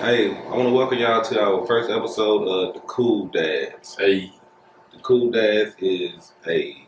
[0.00, 3.96] Hey, I want to welcome y'all to our first episode of The Cool Dads.
[3.98, 4.30] Hey,
[4.92, 6.86] The Cool Dads is a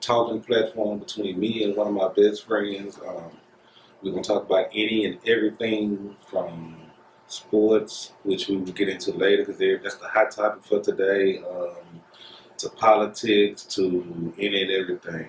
[0.00, 2.96] talking platform between me and one of my best friends.
[3.06, 3.32] Um,
[4.02, 6.80] we're going to talk about any and everything from
[7.26, 12.00] sports, which we will get into later because that's the hot topic for today, um,
[12.58, 15.28] to politics, to any and everything.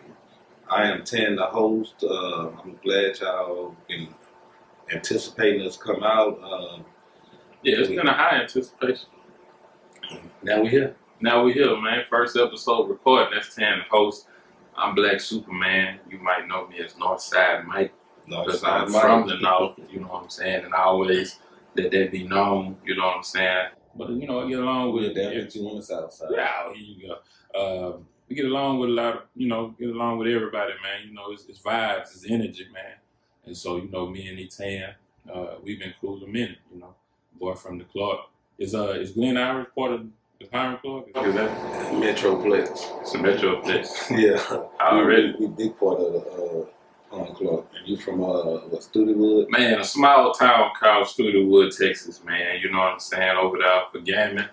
[0.70, 2.04] I am Tan, the host.
[2.04, 4.10] Uh, I'm glad y'all been
[4.92, 6.40] anticipating us come out.
[6.44, 6.84] Uh,
[7.64, 9.08] yeah, it's been a high anticipation.
[10.44, 10.96] now we here.
[11.20, 12.04] Now we here, man.
[12.10, 13.34] First episode recording.
[13.34, 14.28] That's Tan, the host.
[14.76, 16.00] I'm Black Superman.
[16.10, 17.94] You might know me as Northside Mike
[18.28, 19.80] No, because I'm from the North.
[19.90, 20.66] You know what I'm saying?
[20.66, 21.40] And I always
[21.76, 22.78] let that be known.
[22.86, 23.68] You know what I'm saying?
[23.96, 26.30] But you know, I get along with Damn it, you on the south side.
[26.34, 27.94] Yeah, here you go.
[27.94, 31.08] Um, we get along with a lot of, you know, get along with everybody, man.
[31.08, 32.96] You know, it's, it's vibes, it's energy, man.
[33.46, 34.94] And so, you know, me and Etan,
[35.34, 36.94] uh, we've been cool a minute, you know.
[37.40, 38.20] Boy from the Clark.
[38.60, 40.06] Is uh is Glen Irish part of
[40.40, 41.08] the Hiram Clark?
[41.16, 41.50] Is that
[41.94, 43.02] Metroplex.
[43.02, 44.06] it's a metro place.
[44.12, 44.44] Yeah.
[44.80, 45.34] Already.
[45.40, 46.66] We, we big part of the uh,
[47.16, 47.66] Home Club.
[47.78, 49.50] And you from uh, what, Studewood?
[49.50, 52.60] Man, a small town called Studewood, Texas, man.
[52.62, 53.38] You know what I'm saying?
[53.38, 54.46] Over there for Gammon.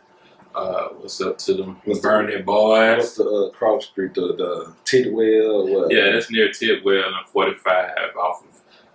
[0.55, 1.77] Uh, what's up to them?
[1.85, 2.99] What's the- Burning boys.
[2.99, 5.93] What's the uh, Cross Street, the, the Tidwell what?
[5.93, 8.43] Yeah, that's near Tidwell and 45 off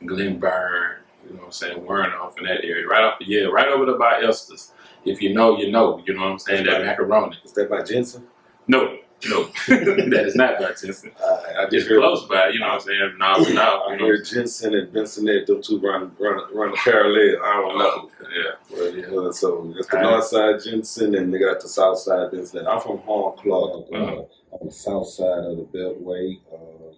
[0.04, 0.98] of Glenburn.
[1.26, 1.86] You know what I'm saying?
[1.86, 2.88] Warren off in that area.
[2.88, 4.72] Right off the, yeah, right over there by Estes.
[5.06, 6.02] If you know, you know.
[6.06, 6.66] You know what I'm saying?
[6.66, 7.38] That macaroni.
[7.44, 8.26] Is that by Jensen?
[8.68, 8.98] No,
[9.30, 9.44] no.
[9.68, 11.12] that is not by Jensen.
[11.20, 13.00] I, I It's just heard, close by, you know what I'm saying?
[13.18, 14.08] No, no, I you know.
[14.08, 17.42] heard Jensen and Bensonette, them two run, run, run parallel.
[17.44, 18.10] I don't know.
[18.22, 18.78] Yeah.
[18.78, 20.12] Well, yeah, so it's the Alright.
[20.12, 22.68] north side Jensen and they got the south side Bensonette.
[22.68, 24.22] I'm from Hiram Clark, uh, Uh-huh.
[24.52, 26.40] on the south side of the Beltway.
[26.52, 26.94] Uh,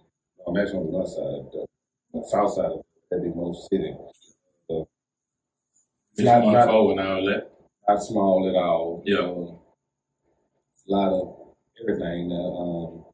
[0.47, 1.65] I'm actually on the north side, the,
[2.13, 3.93] the south side of Heavy Most City.
[4.69, 4.83] Uh,
[6.13, 7.51] It's not, not, forward and all that.
[7.87, 9.03] not small at all.
[9.05, 9.19] Yeah.
[9.19, 9.55] Uh,
[10.87, 11.35] a lot of
[11.81, 12.31] everything.
[12.31, 13.05] Uh, um,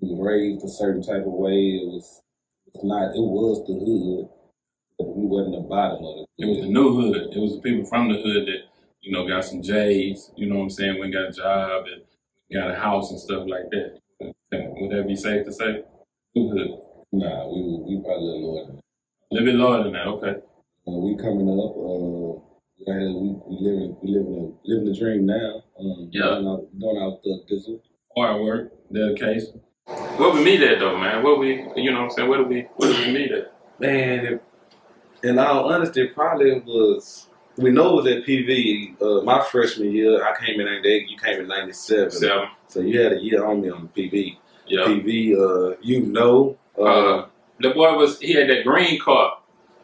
[0.00, 1.80] we raised a certain type of way.
[1.82, 2.22] It was,
[2.66, 3.10] it's not.
[3.14, 4.28] It was the hood,
[4.98, 6.28] but we wasn't the bottom of it.
[6.38, 7.36] It was the new hood.
[7.36, 8.62] It was the people from the hood that,
[9.02, 12.02] you know, got some J's, you know what I'm saying, went got a job and
[12.52, 13.98] got a house and stuff like that.
[14.20, 15.82] Would that be safe to say?
[16.34, 16.70] New hood.
[17.12, 18.89] Nah, we we probably a little lower than that.
[19.30, 20.40] A little bit lower than that, okay.
[20.88, 21.76] Uh, we coming up.
[21.76, 22.40] Uh,
[22.78, 25.62] yeah, we we living we living a living the dream now.
[25.78, 26.30] Um, Yeah.
[26.34, 27.80] doing our, doing our thug dizzle.
[28.16, 29.60] Hard work, dedication.
[30.16, 31.22] Where we meet at though, man?
[31.22, 32.28] Where we, you know what I'm saying?
[32.28, 33.52] Where do we, where do we meet at?
[33.78, 34.42] Man, it,
[35.22, 37.28] in all honesty, it probably was.
[37.56, 39.00] We know it was at PV.
[39.02, 41.08] Uh, my freshman year, I came in '98.
[41.08, 42.48] You came in '97, Seven.
[42.66, 44.38] so you had a year on me on the PV.
[44.66, 44.84] Yeah.
[44.86, 47.26] PV, uh, you know, uh, Uh,
[47.60, 49.38] the boy was, he had that green car.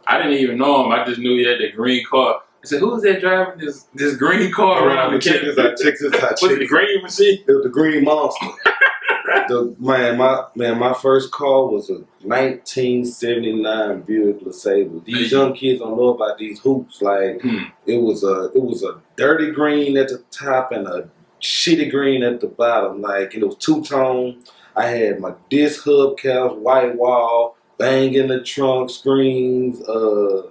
[0.06, 0.92] I didn't even know him.
[0.92, 2.42] I just knew he had that green car.
[2.62, 5.94] I said, who's that driving this, this green car around the check this out, check
[5.98, 6.02] this
[6.42, 7.44] Was it the green machine?
[7.46, 8.46] It was the Green Monster.
[9.48, 15.04] the man, my man, my first car was a 1979 Buick LeSabre.
[15.04, 17.02] These young kids don't know about these hoops.
[17.02, 17.64] Like Hmm.
[17.86, 21.08] it was a it was a dirty green at the top and a
[21.40, 23.00] shitty green at the bottom.
[23.02, 24.42] Like it was two tone.
[24.74, 30.42] I had my disc hubcaps, white wall, bang in the trunk, screens, uh,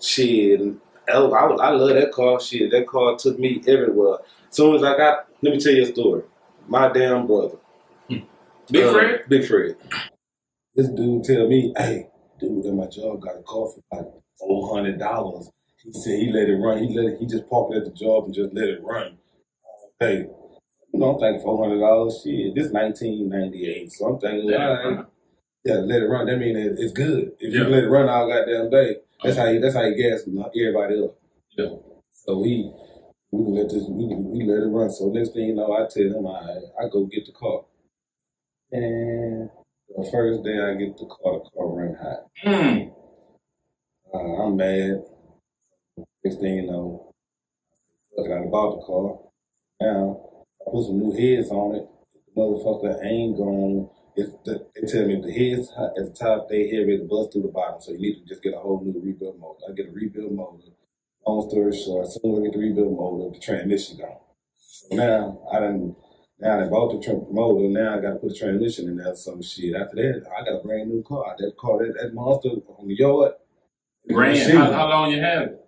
[0.00, 0.60] shit.
[1.10, 2.40] Oh, I, I love that car.
[2.40, 4.18] Shit, that car took me everywhere.
[4.50, 6.22] As soon as I got, let me tell you a story.
[6.66, 7.56] My damn brother,
[8.70, 9.24] Big uh, Fred?
[9.28, 9.76] Big Fred.
[10.74, 12.08] This dude tell me, hey,
[12.38, 14.06] dude at my job got a car for like
[14.38, 15.50] four hundred dollars.
[15.82, 16.82] He said he let it run.
[16.84, 19.16] He let it, he just parked it at the job and just let it run.
[19.98, 20.26] Hey,
[20.92, 22.20] you know, I'm thinking four hundred dollars.
[22.22, 23.92] Shit, this nineteen ninety eight.
[23.92, 24.68] So I'm thinking, Yeah.
[24.68, 25.06] all right,
[25.64, 26.26] yeah, let it run.
[26.26, 27.32] That means it, it's good.
[27.38, 30.22] If you let it run all goddamn day, that's how you that's how you gas
[30.26, 31.16] everybody up.
[31.56, 31.76] Yeah.
[32.10, 32.72] So we
[33.32, 34.90] we can let this we can, we let it run.
[34.90, 37.64] So next thing you know, I tell him I I go get the car.
[38.70, 39.50] And
[39.88, 42.26] the first day I get the car, the car run hot.
[42.44, 42.92] Mm.
[44.14, 45.02] Uh, I'm mad.
[46.24, 47.14] Next thing you know,
[48.16, 49.18] fuck it, I bought the car.
[49.80, 50.20] Now
[50.66, 51.88] I put some new heads on it.
[52.26, 53.88] The motherfucker ain't gonna.
[54.18, 57.04] It's the, they tell me if the heads at the top, they head ready to
[57.04, 57.80] bust through the bottom.
[57.80, 59.60] So you need to just get a whole new rebuild motor.
[59.70, 60.74] I get a rebuild motor.
[61.24, 64.18] Long story short, as soon as I get the rebuild motor, the transmission gone.
[64.56, 65.94] So now I done
[66.40, 67.68] now I bought the tra- motor.
[67.68, 69.14] Now I got to put the transmission in there.
[69.14, 69.76] Some shit.
[69.76, 71.36] After that, I got a brand new car.
[71.38, 73.32] That car, that, that monster on the yard.
[74.08, 74.56] Machine.
[74.56, 75.64] How, how long you had it?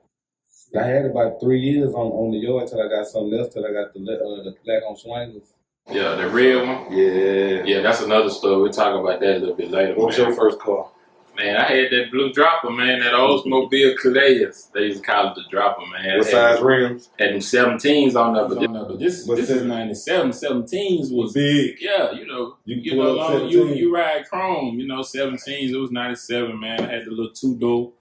[0.79, 3.53] I had about three years on, on the yard till I got something else.
[3.53, 5.55] Till I got the uh, the black on swingers.
[5.91, 6.93] Yeah, the red one.
[6.93, 7.63] Yeah.
[7.65, 8.63] Yeah, that's another story.
[8.63, 9.95] We'll talk about that a little bit later.
[9.95, 10.89] What was your first car?
[11.37, 14.65] Man, I had that blue dropper, man, that Oldsmobile Cutlass.
[14.75, 16.19] They used to call it the dropper, man.
[16.19, 17.09] What Had- size rims?
[17.19, 20.33] Had them 17s on there, but, On this, but this, is 97.
[20.33, 21.77] 17s was, big.
[21.81, 25.71] yeah, you know, You you know, long, you you ride chrome, you know, 17s.
[25.73, 26.81] It was 97, man.
[26.85, 27.93] I had the little two door.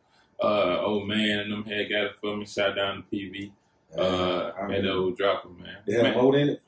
[0.41, 3.51] Uh, old man, them had got it for me, shot down the PV.
[3.97, 5.77] Uh, I had the mean, old dropper, man.
[5.85, 6.13] They had Man.
[6.13, 6.61] a motor in it.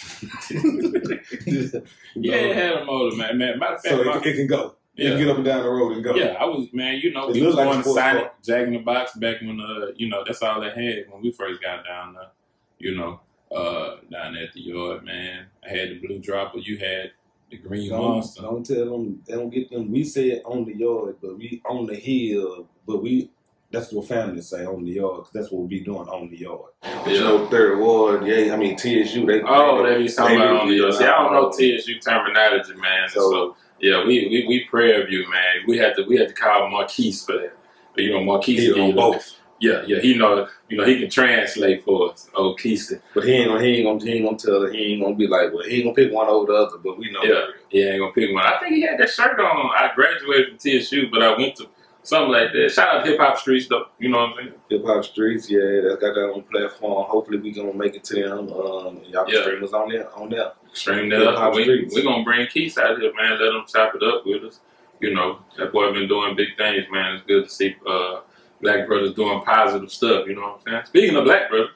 [2.16, 3.38] Yeah, it had a motor, man.
[3.38, 4.74] man matter of fact, So my- it, it can go.
[4.96, 5.10] You yeah.
[5.10, 6.14] can get up and down the road and go.
[6.14, 6.98] Yeah, I was man.
[7.00, 8.32] You know, It we was looked like going a to sports Sonic.
[8.42, 11.30] Jack in the Box back when uh, you know, that's all they had when we
[11.30, 12.30] first got down there.
[12.78, 13.20] You know,
[13.54, 15.46] uh, down at the yard, man.
[15.64, 16.58] I had the blue dropper.
[16.58, 17.12] You had
[17.50, 18.42] the green Don't, monster.
[18.42, 19.22] don't tell them.
[19.26, 19.90] They don't get them.
[19.90, 22.66] We said on the yard, but we on the hill.
[22.86, 23.30] But we.
[23.72, 25.18] That's what families say on the yard.
[25.24, 26.70] 'cause that's what we be doing on the yard.
[26.82, 28.26] But you know, third ward.
[28.26, 29.26] Yeah, I mean TSU.
[29.26, 29.42] They.
[29.42, 30.94] Oh, they be talking they about on the yard.
[30.94, 33.08] See, I don't know TSU terminology, man.
[33.08, 35.64] So, So yeah, we, we we pray of you, man.
[35.68, 37.52] We had to we had to call Marquise for that.
[37.94, 39.36] But you know, Marquise, he on he- both.
[39.60, 42.28] yeah, yeah, he know, you know, he can translate for us.
[42.34, 43.00] Oh, Keisha.
[43.14, 43.62] But he ain't gonna.
[43.62, 44.04] He ain't gonna.
[44.04, 44.62] He ain't gonna tell.
[44.62, 45.52] her- He ain't gonna be like.
[45.54, 46.78] Well, he ain't gonna pick one over the other.
[46.78, 47.22] But we know.
[47.22, 47.46] Yeah.
[47.68, 48.44] He ain't gonna pick one.
[48.44, 49.70] I think he had that shirt on.
[49.76, 51.66] I graduated from TSU, but I went to
[52.02, 52.70] something like that.
[52.72, 53.86] Shout out to Hip Hop Streets though.
[53.98, 54.52] You know what I'm saying?
[54.70, 57.06] Hip Hop Streets, yeah, that's got that on platform.
[57.08, 58.38] Hopefully, we gonna make it to them.
[58.52, 59.42] Um, y'all can Yeah.
[59.42, 60.08] stream us on there.
[60.16, 60.52] On there.
[60.72, 61.54] Stream that up.
[61.54, 63.32] We we gonna bring Keith out here, man.
[63.40, 64.60] Let him chop it up with us.
[65.00, 67.14] You know, that boy been doing big things, man.
[67.16, 68.20] It's good to see uh,
[68.60, 70.26] black brothers doing positive stuff.
[70.28, 70.86] You know what I'm saying?
[70.86, 71.70] Speaking of black brothers,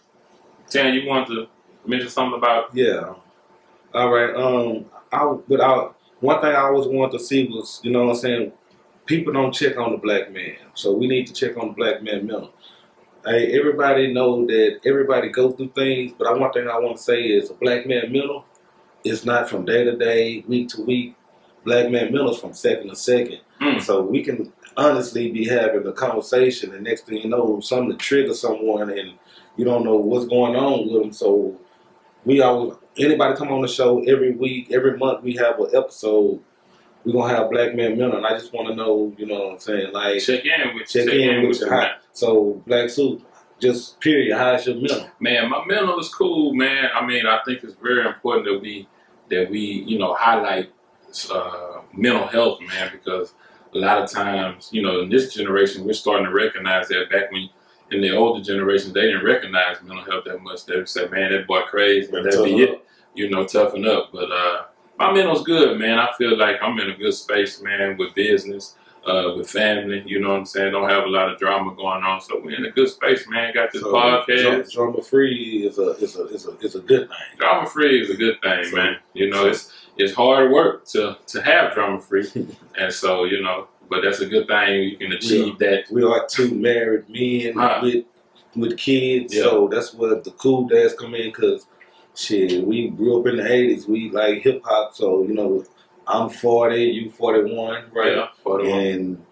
[0.71, 1.47] Tan, you want to
[1.87, 2.75] mention something about?
[2.75, 3.15] Yeah.
[3.95, 4.35] All right.
[4.35, 5.89] Um, I but I
[6.21, 8.53] one thing I always wanted to see was, you know what I'm saying,
[9.07, 10.57] people don't check on the black man.
[10.75, 12.53] So we need to check on the black man mental.
[13.25, 17.03] Hey, everybody know that everybody go through things, but I one thing I want to
[17.03, 18.45] say is a black man mental
[19.03, 21.17] is not from day to day, week to week.
[21.65, 23.41] Black man mental is from second to second.
[23.61, 23.81] Mm.
[23.81, 27.97] So we can honestly be having a conversation, and next thing you know, something to
[27.97, 29.15] trigger someone, and
[29.57, 31.13] you don't know what's going on with them.
[31.13, 31.59] So
[32.25, 36.41] we always anybody come on the show every week, every month we have an episode.
[37.05, 39.53] We're gonna have Black Man Mental, and I just want to know, you know what
[39.53, 41.93] I'm saying, like Check in with check in with you, your high.
[42.13, 43.23] So Black Suit,
[43.61, 45.09] just period, how's your mental?
[45.21, 46.89] Man, my mental is cool, man.
[46.95, 48.89] I mean, I think it's very important that we
[49.31, 50.73] that we you know highlight
[51.31, 53.35] uh, mental health, man, because
[53.75, 57.11] a lot of times, you know, in this generation, we're starting to recognize that.
[57.11, 57.49] Back when
[57.91, 60.67] in the older generations, they didn't recognize mental health that much.
[60.67, 62.87] They would say, "Man, that boy crazy," and that'd be Toughen it.
[63.15, 64.11] You know, toughen up.
[64.13, 64.63] But uh,
[64.99, 65.99] my mental's good, man.
[65.99, 68.77] I feel like I'm in a good space, man, with business.
[69.07, 70.73] Uh, with family, you know what I'm saying?
[70.73, 73.53] Don't have a lot of drama going on, so we're in a good space, man.
[73.53, 74.41] Got this So, podcast.
[74.41, 77.19] dra- drama free is a is a is a is a good thing.
[77.37, 78.97] Drama free is a good thing, So- man.
[79.13, 82.27] You know, it's it's hard work to to have drama free,
[82.79, 84.85] and so you know, but that's a good thing.
[84.85, 85.85] You can achieve that.
[85.91, 87.81] We are two married men Huh.
[87.83, 88.07] with
[88.57, 89.43] with kids, Yeah.
[89.43, 91.31] so that's where the cool dads come in.
[91.31, 91.67] Cause
[92.15, 93.89] shit, we grew up in the '80s.
[93.89, 95.65] We like hip hop, so you know,
[96.07, 98.17] I'm 40, you 41, right?
[98.17, 99.25] Yeah, for the And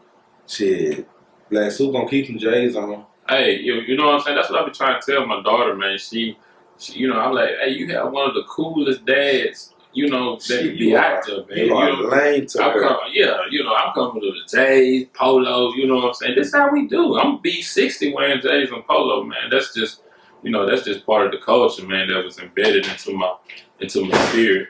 [0.47, 1.07] shit,
[1.51, 3.05] Black Suit gonna keep some J's on.
[3.29, 4.37] Hey, you, you know what I'm saying?
[4.37, 5.97] That's what I be trying to tell my daughter, man.
[5.99, 6.37] She,
[6.79, 10.37] she, you know, I'm like, hey, you have one of the coolest dads, you know,
[10.37, 11.59] that could be there, man.
[11.59, 12.83] You You are know, lame to I'm her.
[12.89, 16.35] com- yeah, you know, I'm coming to the J's, polo, you know what I'm saying?
[16.37, 17.19] This is how we do.
[17.19, 19.51] I'm B60 wearing J's and polo, man.
[19.51, 20.03] That's just,
[20.43, 23.35] you know, that's just part of the culture, man, that was embedded into my
[23.81, 24.69] into my spirit.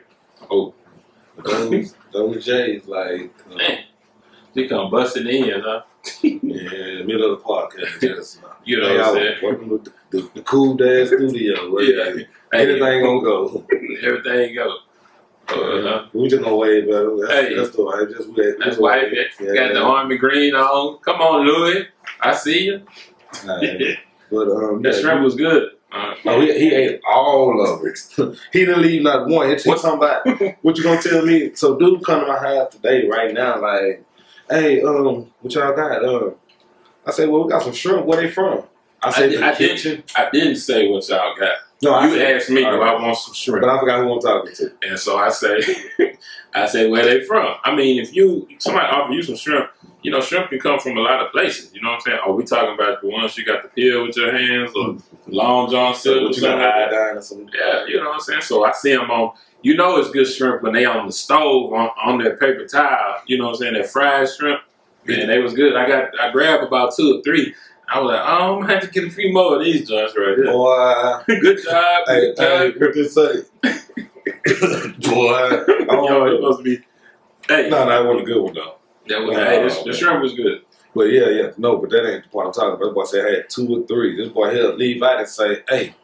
[0.51, 0.75] Oh,
[1.45, 3.79] Those, those J's, like, uh, man.
[4.55, 5.83] She come busting in, huh?
[6.23, 8.01] yeah, middle of the podcast.
[8.01, 9.37] Just, You know what I I'm was saying?
[9.43, 11.71] working with the, the, the cool dad studio.
[11.73, 12.25] Where Yeah.
[12.53, 13.67] Anything gonna go.
[14.03, 14.77] Everything go.
[15.49, 17.55] Uh, we just gonna wave, but that's, Hey.
[17.55, 18.07] that's the way.
[18.15, 19.05] Just we, that's why
[19.41, 19.55] Yeah.
[19.55, 20.99] got the army green on.
[20.99, 21.87] Come on, Louis.
[22.21, 22.83] I see you.
[24.33, 25.71] But um, That yeah, shrimp was good.
[25.93, 27.99] Uh, Oh, he, he ate all of it.
[28.53, 29.51] he didn't leave not one.
[29.51, 30.27] It's What- talking about
[30.63, 31.55] what you gonna tell me?
[31.55, 34.03] So, dude, come to my house today, right now, like,
[34.49, 36.03] hey, um, what y'all got?
[36.05, 36.35] Um,
[37.07, 38.07] I said, well, we got some shrimp.
[38.07, 38.63] Where they from?
[39.03, 40.05] I said, I did- kitchen.
[40.17, 41.57] I didn't say what y'all got.
[41.83, 43.63] No, I you said, asked me, do all I want some shrimp?
[43.63, 44.73] but I forgot who I'm talking to.
[44.89, 45.59] And so I say,
[46.55, 47.55] I say, where they from?
[47.65, 49.71] I mean, if you somebody offer you some shrimp,
[50.03, 51.73] you know, shrimp can come from a lot of places.
[51.73, 52.19] You know what I'm saying?
[52.27, 55.71] Are we talking about the ones you got to peel with your hands, or Long
[55.71, 56.27] John Silver?
[56.27, 57.49] what you got or something?
[57.59, 58.43] Yeah, you know what I'm saying.
[58.43, 59.35] So I see them on.
[59.63, 63.21] You know, it's good shrimp when they on the stove on, on their paper towel.
[63.27, 63.75] You know what I'm saying?
[63.75, 64.61] That fried shrimp.
[65.05, 65.77] Man, they was good.
[65.77, 67.55] I got I grabbed about two or three.
[67.89, 70.15] I was like, oh, I'm gonna have to get a few more of these joints
[70.17, 70.47] right here.
[70.47, 72.81] Boy, good job, hey, good hey, job.
[72.81, 74.09] what this say?
[74.47, 75.51] Boy,
[75.89, 76.79] Yo, it's supposed to be.
[77.49, 78.77] Hey, no, that wasn't a good one though.
[79.09, 79.45] That was Wow.
[79.45, 80.63] hey, this, the shrimp was good.
[80.95, 82.85] But yeah, yeah, no, but that ain't the point I'm talking about.
[82.85, 84.17] This boy said I had two or three.
[84.17, 85.95] This boy he'll leave out and say, hey,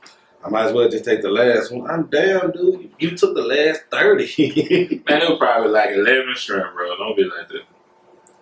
[0.45, 1.91] I might as well just take the last one.
[1.91, 2.81] I'm down, dude.
[2.83, 5.03] You, you took the last 30.
[5.09, 6.97] Man, it was probably like eleven shrimp, bro.
[6.97, 7.63] Don't be like that.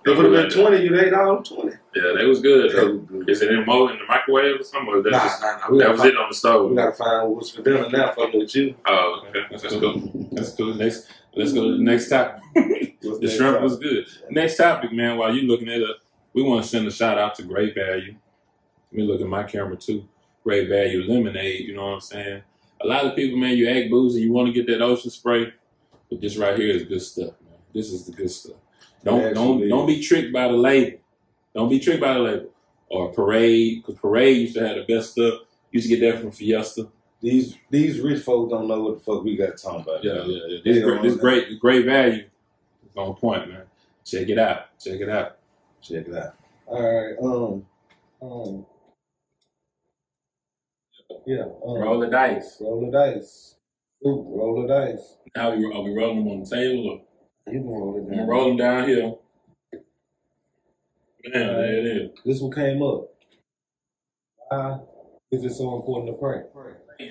[0.06, 0.84] It would have been 20.
[0.84, 1.72] You ate all 20.
[1.94, 2.70] Yeah, they was good.
[2.72, 3.28] That was good.
[3.30, 4.94] Is it in mold in the microwave or something?
[4.94, 5.70] Or Nah, just, nah, nah.
[5.70, 6.70] We that was find, it on the stove.
[6.70, 8.75] we gotta find what's for dinner now fucking with you.
[8.86, 9.40] Oh, okay.
[9.50, 10.28] That's cool.
[10.32, 10.75] That's cool.
[10.75, 12.42] Next, let's go to the next topic.
[13.02, 13.62] The that shrimp topic?
[13.62, 14.06] was good.
[14.30, 15.16] Next topic, man.
[15.16, 15.96] While you looking at it,
[16.32, 18.16] we want to send a shout out to Great Value.
[18.90, 20.08] Let me look at my camera too.
[20.42, 21.60] Great Value Lemonade.
[21.66, 22.42] You know what I'm saying?
[22.82, 25.52] A lot of people, man, you act boozy, you want to get that ocean spray,
[26.10, 27.58] but this right here is good stuff, man.
[27.72, 28.56] This is the good stuff.
[29.06, 30.98] Don't don't actually don't be tricked by the label.
[31.54, 32.50] Don't be tricked by the label
[32.88, 35.40] or Parade, because Parade used to have the best stuff.
[35.72, 36.88] Used to get that from Fiesta.
[37.20, 40.04] These these rich folks don't know what the fuck we got talking about.
[40.04, 40.58] Yeah, yeah, yeah.
[40.64, 42.25] This, Yeah, great, this great, great value.
[42.84, 43.62] It's on point, man.
[44.04, 44.78] Check it out.
[44.78, 45.38] Check it out.
[45.82, 46.34] Check it out.
[46.66, 47.16] All right.
[47.22, 47.66] Um.
[48.22, 48.66] Um.
[51.26, 51.42] Yeah.
[51.42, 52.58] Um, Roll the dice.
[52.60, 53.56] Roll the dice.
[54.06, 55.16] Ooh, roll the dice.
[55.34, 57.00] How we are we rolling them on the table or
[57.46, 58.16] You can roll it I'm down.
[58.18, 59.14] gonna roll them down here?
[61.24, 62.10] Man, there it is.
[62.24, 63.08] This one came up.
[64.48, 64.78] Why
[65.32, 66.42] is it so important to pray?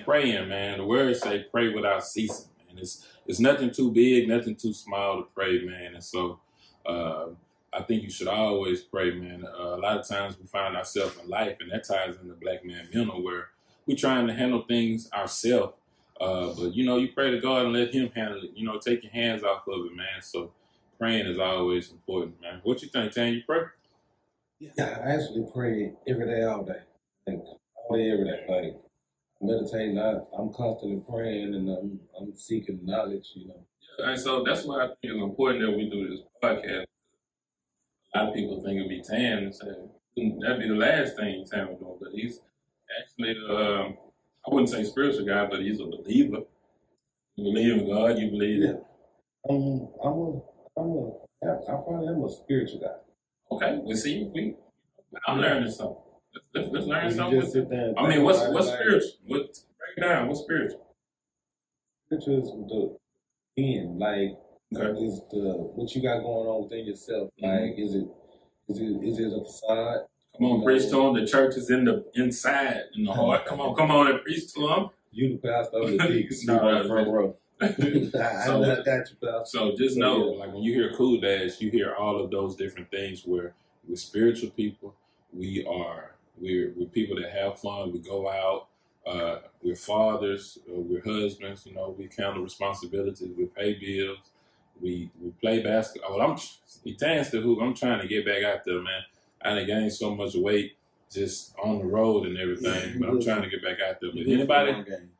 [0.04, 0.78] Praying, man.
[0.78, 2.78] The words say pray without ceasing, man.
[2.78, 5.94] It's it's nothing too big, nothing too small to pray, man.
[5.94, 6.40] And so
[6.86, 7.28] uh,
[7.72, 9.44] I think you should always pray, man.
[9.46, 12.64] Uh, a lot of times we find ourselves in life, and that ties into black
[12.64, 13.48] man mental, where
[13.86, 15.74] we're trying to handle things ourselves.
[16.20, 18.50] Uh, but you know, you pray to God and let Him handle it.
[18.54, 20.22] You know, take your hands off of it, man.
[20.22, 20.52] So
[20.98, 22.60] praying is always important, man.
[22.62, 23.34] What you think, Tan?
[23.34, 23.62] You pray?
[24.58, 26.80] Yeah, I actually pray every day, all day.
[27.26, 28.44] Like, all day, every day.
[28.48, 28.76] Like,
[29.40, 33.60] meditating, I, I'm constantly praying and I'm, I'm seeking knowledge, you know.
[33.98, 36.84] And so that's why I think it's important that we do this podcast.
[38.14, 39.66] A lot of people think it'd be Tan and say
[40.40, 42.40] that'd be the last thing Tan would do, but he's
[43.00, 43.96] actually um,
[44.46, 46.42] I wouldn't say spiritual guy, but he's a believer.
[47.36, 48.76] You believe in God, you believe Yeah.
[49.48, 50.40] I'm, I'm a,
[50.76, 51.12] I'm a,
[51.44, 53.54] I probably am a spiritual guy.
[53.54, 54.54] Okay, we see we
[55.26, 55.96] I'm learning something.
[56.54, 57.40] Let's, let's, learn You something.
[57.40, 59.10] just sit there I mean, what's what's like, spiritual?
[59.26, 59.40] What
[59.78, 60.28] break it down?
[60.28, 60.86] What's spiritual?
[62.06, 62.96] Spiritual is the
[63.56, 64.36] being, like,
[64.74, 65.00] Okay.
[65.00, 67.30] is the what you got going on within yourself.
[67.42, 67.68] Mhm.
[67.70, 68.08] Like, is it
[68.68, 70.06] is it is it a facade?
[70.36, 71.14] Come on, preach to them.
[71.14, 73.46] The church is in the inside, in the heart.
[73.46, 74.88] Come on, come on, and preach to them.
[75.12, 76.36] You the pastor of the deacon.
[76.44, 77.36] No, you no, the front row.
[77.60, 77.72] I,
[78.44, 79.42] So- I got you, pastor.
[79.46, 82.90] So just know, like when you hear Cool Dads, you hear all of those different
[82.90, 83.54] things where
[83.88, 84.94] we're spiritual people.
[85.32, 87.92] We are we're we're people that have fun.
[87.92, 88.68] We go out.
[89.06, 90.58] Uh, we're fathers.
[90.68, 91.64] Uh, we're husbands.
[91.64, 93.30] You know, we count handle responsibilities.
[93.36, 94.18] We pay bills.
[94.80, 96.18] We we play basketball.
[96.18, 96.36] Well, I'm
[96.84, 97.60] he tends to hoop.
[97.62, 99.02] I'm trying to get back out there, man.
[99.46, 100.76] I done gained so much weight
[101.12, 104.10] just on the road and everything, Yeah, but I'm trying to get back out there.
[104.10, 105.10] You But just anybody, won game.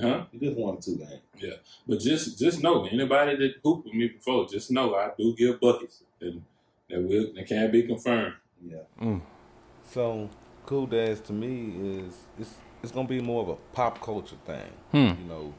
[0.00, 0.24] huh?
[0.32, 1.20] You just won two games.
[1.38, 1.54] Yeah,
[1.86, 5.60] but just just know, anybody that hooped with me before, just know I do give
[5.60, 6.42] buckets, and
[6.88, 8.34] that will that can be confirmed.
[8.64, 8.78] Yeah.
[9.00, 9.20] Mm.
[9.90, 10.30] So,
[10.66, 14.70] cool dads to me is it's it's gonna be more of a pop culture thing.
[14.92, 15.20] Hmm.
[15.22, 15.54] You know,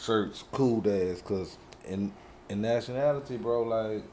[0.00, 2.12] shirts, cool dads, cause in
[2.48, 4.04] in nationality, bro, like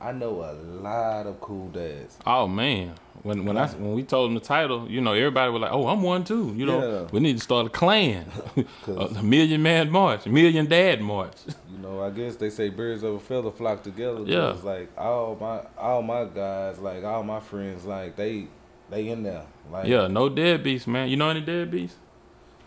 [0.00, 2.18] I know a lot of cool dads.
[2.26, 5.62] Oh man, when when I when we told him the title, you know, everybody was
[5.62, 7.08] like, "Oh, I'm one too." You know, Yeah.
[7.12, 8.26] we need to start a clan,
[8.86, 11.32] a million man march, a million dad march.
[11.72, 14.20] you know, I guess they say birds of a feather flock together.
[14.26, 14.50] Yeah.
[14.50, 18.48] it's like all my all my guys, like all my friends, like they
[18.90, 19.44] they in there.
[19.72, 21.08] Like Yeah, no deadbeats, man.
[21.08, 21.92] You know any deadbeats?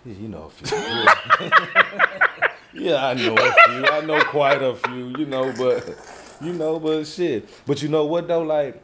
[0.03, 0.77] Yeah, you know a few.
[2.73, 3.85] yeah, I know a few.
[3.85, 5.95] I know quite a few, you know, but
[6.41, 7.47] you know, but shit.
[7.65, 8.41] But you know what though?
[8.43, 8.81] Like,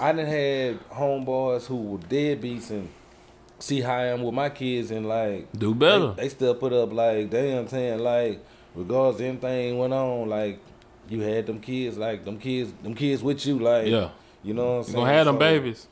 [0.00, 2.88] I done had homeboys who were deadbeats and
[3.58, 6.12] see how I am with my kids and like Do better.
[6.12, 8.44] They, they still put up like damn saying like
[8.74, 10.58] regardless anything went on, like
[11.08, 14.10] you had them kids, like them kids them kids with you, like yeah,
[14.42, 14.96] you know what I'm saying?
[14.96, 15.86] gonna have them So- babies.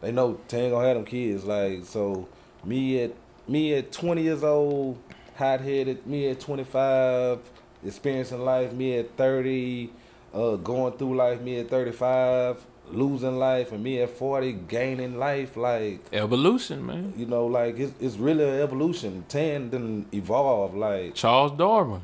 [0.00, 1.44] they know Tan gonna have them kids.
[1.44, 2.28] Like so,
[2.64, 3.12] me at
[3.46, 4.98] me at 20 years old,
[5.36, 6.06] hot headed.
[6.06, 7.38] Me at 25,
[7.84, 8.72] experiencing life.
[8.72, 9.90] Me at 30,
[10.34, 11.40] uh, going through life.
[11.40, 15.56] Me at 35, losing life, and me at 40, gaining life.
[15.56, 17.12] Like Evolution, man.
[17.16, 19.24] you know, like it's it's really an evolution.
[19.28, 20.74] Tan didn't evolve.
[20.74, 22.00] Like Charles Darwin.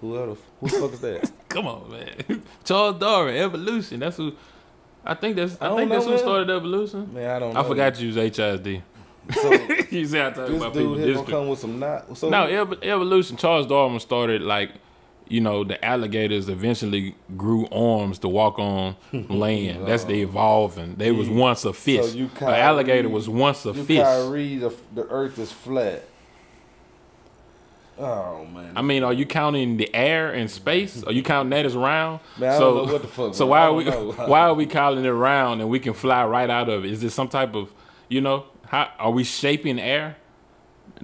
[0.00, 1.30] whoever who the fuck is that?
[1.48, 2.42] Come on, man.
[2.64, 4.00] Charles Darwin, evolution.
[4.00, 4.32] That's who.
[5.04, 5.56] I think that's.
[5.60, 6.18] I, I think that's who man.
[6.18, 7.12] started evolution.
[7.12, 7.56] Man, I don't.
[7.56, 7.68] I know.
[7.68, 8.82] forgot to use HISD.
[9.32, 9.52] So
[9.90, 12.16] you see, I talk this about people dude here gonna come with some not.
[12.16, 13.36] So No, ev- evolution.
[13.36, 14.70] Charles Darwin started like
[15.28, 19.86] you know, the alligators eventually grew arms to walk on land.
[19.86, 20.96] That's the evolving.
[20.96, 22.14] They was once a fish.
[22.14, 24.02] you An alligator was once a You fish.
[24.02, 26.04] Kyrie, the, the earth is flat.
[27.98, 28.72] Oh man.
[28.76, 31.04] I mean, are you counting the air and space?
[31.04, 32.20] Are you counting that as round?
[32.38, 33.50] Man, so, what the fuck, So man.
[33.50, 36.68] why are we why are we calling it round and we can fly right out
[36.68, 36.90] of it?
[36.90, 37.72] Is this some type of
[38.08, 40.16] you know how are we shaping air?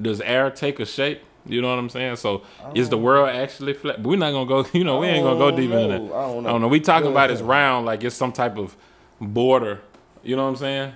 [0.01, 1.23] Does air take a shape?
[1.47, 2.17] You know what I'm saying?
[2.17, 2.43] So
[2.75, 4.03] is the world actually flat?
[4.03, 4.67] But we're not gonna go.
[4.73, 5.95] You know, we ain't gonna go deep into that.
[5.95, 6.49] I don't know.
[6.49, 6.69] I don't know.
[6.69, 8.77] We talking about it's round like it's some type of
[9.21, 9.81] border.
[10.23, 10.93] You know what I'm saying?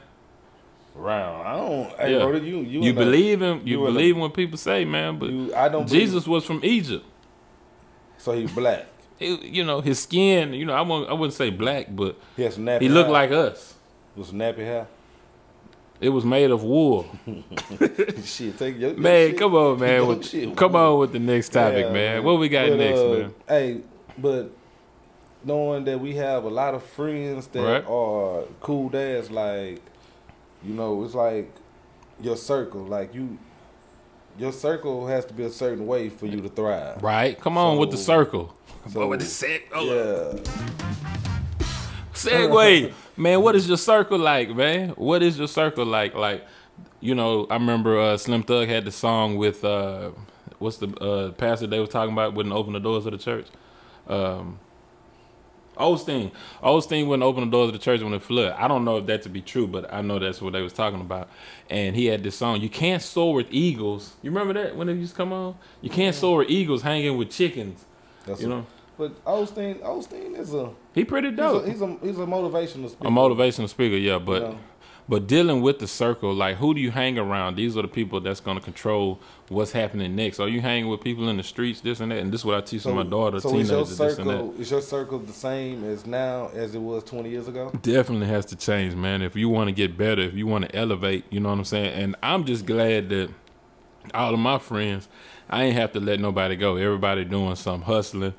[0.97, 1.49] round.
[1.49, 1.99] I don't.
[1.99, 2.25] Hey, Yeah.
[2.25, 5.19] bro, you you, You believe in you, you believe when people say, man.
[5.19, 5.87] But You, I don't.
[5.87, 7.05] believe- Jesus was from Egypt.
[8.19, 8.87] So he's black.
[9.21, 12.43] it- you know, his skin, you know, I wouldn't, I wouldn't say black, but He
[12.45, 12.49] he
[12.89, 13.13] looked hair.
[13.13, 13.75] like us.
[14.15, 14.87] was nappy hair.
[16.05, 17.07] It was made of wool.
[18.25, 19.39] shit, take your, your Man, shit.
[19.39, 20.07] come on, man.
[20.07, 20.81] With- shit, come wool.
[20.95, 22.25] on with the next topic, Yeah, man.
[22.25, 23.35] What we got But, next, uh, man?
[23.49, 23.81] Hey,
[24.19, 24.51] but
[25.45, 27.85] knowing that we have a lot of friends that Right.
[27.89, 29.81] are cool dads, like
[30.63, 31.51] you know, it's like
[32.21, 32.83] your circle.
[32.83, 33.39] Like you,
[34.39, 37.03] your circle has to be a certain way for you to thrive.
[37.03, 37.41] Right?
[37.41, 38.55] Come on with the circle.
[38.93, 41.24] so- But with the seg- oh, Yeah,
[42.15, 43.43] segue, man.
[43.43, 44.91] What is your circle like, man?
[44.91, 46.15] What is your circle like?
[46.15, 46.45] Like,
[47.01, 50.11] you know, I remember uh, Slim Thug had the song with uh,
[50.59, 53.47] what's the uh, pastor they was talking about wouldn't open the doors of the church.
[54.09, 54.59] Um,
[55.77, 56.31] Osteen.
[56.63, 58.53] Osteen wouldn't open the doors of the church when it flooded.
[58.53, 60.73] I don't know if that to be true, but I know that's what they was
[60.73, 61.29] talking about.
[61.69, 64.15] And he had this song, You Can't Soar with Eagles.
[64.23, 65.57] You remember that when it used to come on?
[65.81, 67.85] You can't soar with eagles hanging with chickens.
[68.25, 68.67] that's You a- know?
[68.97, 71.65] But Osteen, Osteen is a He pretty he's dope.
[71.65, 73.09] a, he's a he's a motivational speaker.
[73.09, 74.55] A motivational speaker, yeah, but Yeah.
[75.09, 77.57] but dealing with the circle, like who do you hang around?
[77.57, 80.39] These are the people that's gonna control what's happening next.
[80.39, 82.19] Are you hanging with people in the streets, this and that?
[82.19, 84.33] And this is what I teach my daughter, so is your teenagers, this and that.
[84.35, 87.73] circle is your circle the same as now as it was twenty years ago?
[87.83, 89.23] Definitely has to change, man.
[89.23, 91.65] If you want to get better, if you want to elevate, you know what I'm
[91.65, 91.95] saying?
[92.01, 93.29] And I'm just glad that
[94.13, 95.09] all of my friends,
[95.51, 96.77] I ain't have to let nobody go.
[96.77, 98.35] Everybody doing some hustling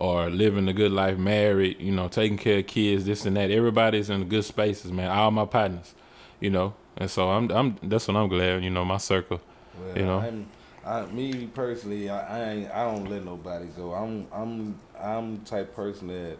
[0.00, 3.50] or living a good life, married, you know, taking care of kids, this and that.
[3.50, 5.10] Everybody's in good spaces, man.
[5.10, 5.94] All my partners,
[6.40, 6.74] you know.
[6.96, 9.40] And so I'm I'm that's what I'm glad, you know, my circle.
[9.78, 10.18] Well, You know?
[10.18, 10.46] I'm,
[10.84, 13.92] I, me personally, I, I ain't, I don't let nobody go.
[13.92, 16.38] I'm, I'm, I'm the type person that,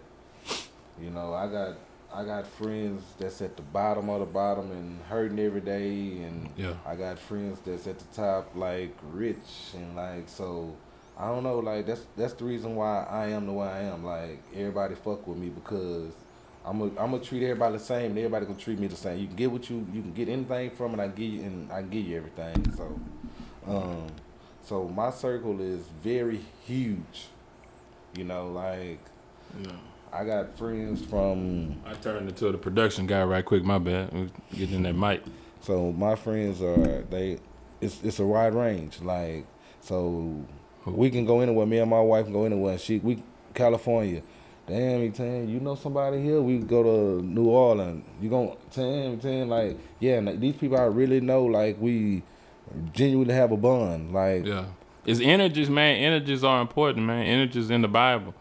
[1.00, 1.76] you know, I got,
[2.12, 6.48] I got friends that's at the bottom of the bottom and hurting every day, and
[6.56, 6.72] Yeah.
[6.86, 9.36] I got friends that's at the top, like rich
[9.74, 10.74] and like so.
[11.20, 14.04] I don't know, like that's that's the reason why I am the way I am.
[14.04, 16.14] Like everybody fuck with me because
[16.64, 19.18] I'm a, I'm gonna treat everybody the same, and everybody gonna treat me the same.
[19.18, 21.00] You can get what you you can get anything from it.
[21.00, 22.72] I give you and I give you everything.
[22.74, 23.00] So,
[23.66, 24.06] um,
[24.62, 27.26] so my circle is very huge.
[28.16, 29.00] You know, like
[29.62, 29.72] yeah.
[30.14, 34.30] I got friends from I turned into the production guy right quick, my bad.
[34.52, 35.22] Getting in that mic.
[35.60, 37.40] So my friends are they
[37.82, 39.02] it's it's a wide range.
[39.02, 39.44] Like
[39.82, 40.46] so
[40.94, 41.66] we can go anywhere.
[41.66, 42.78] Me and my wife can go anywhere.
[42.78, 43.22] She we
[43.54, 44.22] California.
[44.66, 45.12] Damn, you
[45.52, 46.40] you know somebody here?
[46.40, 48.04] We go to New Orleans.
[48.20, 50.18] You gon' saying saying like yeah.
[50.18, 51.44] and these people I really know.
[51.44, 52.22] Like we
[52.92, 54.12] genuinely have a bond.
[54.12, 54.66] Like Yeah.
[55.06, 55.96] It's energies, man.
[55.96, 57.24] Energies are important, man.
[57.24, 58.34] Energies in the Bible.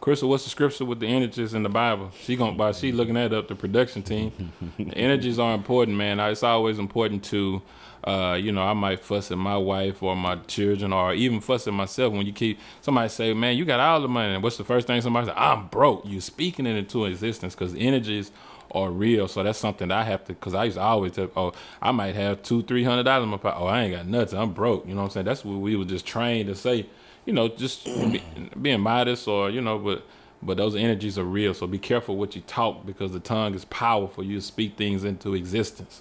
[0.00, 2.10] Crystal, what's the scripture with the energies in the Bible?
[2.22, 4.52] She going by she looking that up, the production team.
[4.78, 6.18] the energies are important, man.
[6.20, 7.60] It's always important to
[8.08, 11.68] uh, you know, I might fuss at my wife or my children or even fuss
[11.68, 14.32] at myself when you keep somebody say, Man, you got all the money.
[14.32, 15.34] And what's the first thing somebody say?
[15.36, 16.06] I'm broke.
[16.06, 18.30] You speaking it into existence because energies
[18.70, 19.28] are real.
[19.28, 21.92] So that's something that I have to, because I used to always tell, oh, I
[21.92, 23.60] might have two, three hundred dollars in my pocket.
[23.60, 24.38] Oh, I ain't got nothing.
[24.38, 24.86] I'm broke.
[24.86, 25.26] You know what I'm saying?
[25.26, 26.86] That's what we were just trained to say.
[27.26, 28.22] You know, just be,
[28.62, 30.06] being modest or you know, but
[30.42, 31.52] but those energies are real.
[31.52, 34.24] So be careful what you talk because the tongue is powerful.
[34.24, 36.00] You speak things into existence.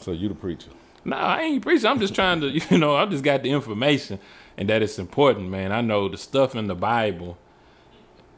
[0.00, 0.70] so you the preacher.
[1.08, 1.86] No, I ain't preaching.
[1.86, 4.18] I'm just trying to, you know, I just got the information
[4.56, 5.72] and that it's important, man.
[5.72, 7.38] I know the stuff in the Bible,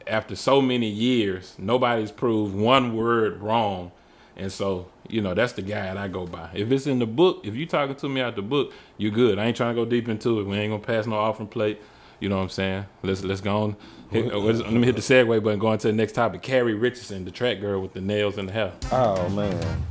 [0.07, 3.91] after so many years, nobody's proved one word wrong.
[4.37, 6.49] And so, you know, that's the guide I go by.
[6.53, 9.37] If it's in the book, if you're talking to me out the book, you're good.
[9.37, 10.45] I ain't trying to go deep into it.
[10.47, 11.81] We ain't gonna pass no offering plate.
[12.19, 12.85] You know what I'm saying?
[13.03, 13.75] Let's let's go on.
[14.11, 15.59] Hit, uh, let's- me hit the segue button.
[15.59, 16.41] Go on to the next topic.
[16.41, 18.71] Carrie Richardson, the track girl with the nails in the hair.
[18.91, 19.83] Oh man.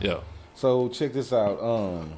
[0.00, 0.18] Yeah.
[0.54, 1.60] So check this out.
[1.62, 2.12] Um,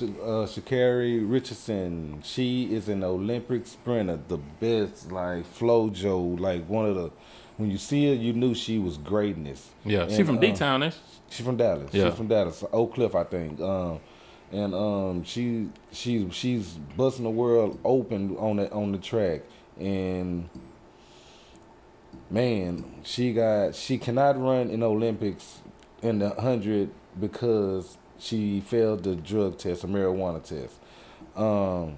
[0.00, 2.22] uh, Sha'Carri Richardson.
[2.24, 7.10] She is an Olympic sprinter, the best, like FloJo, like one of the.
[7.58, 9.70] When you see her, you knew she was greatness.
[9.84, 10.08] Yeah.
[10.08, 11.92] She from uh, D Town, is She's from Dallas.
[11.92, 12.06] Yeah.
[12.06, 13.60] She's from Dallas, Oak Cliff, I think.
[13.60, 14.00] Um,
[14.52, 19.42] and um, she she she's busting the world open on the on the track.
[19.78, 20.48] And
[22.30, 25.60] man, she got she cannot run in Olympics
[26.02, 30.74] in the hundred because she failed the drug test, a marijuana test.
[31.36, 31.96] Um,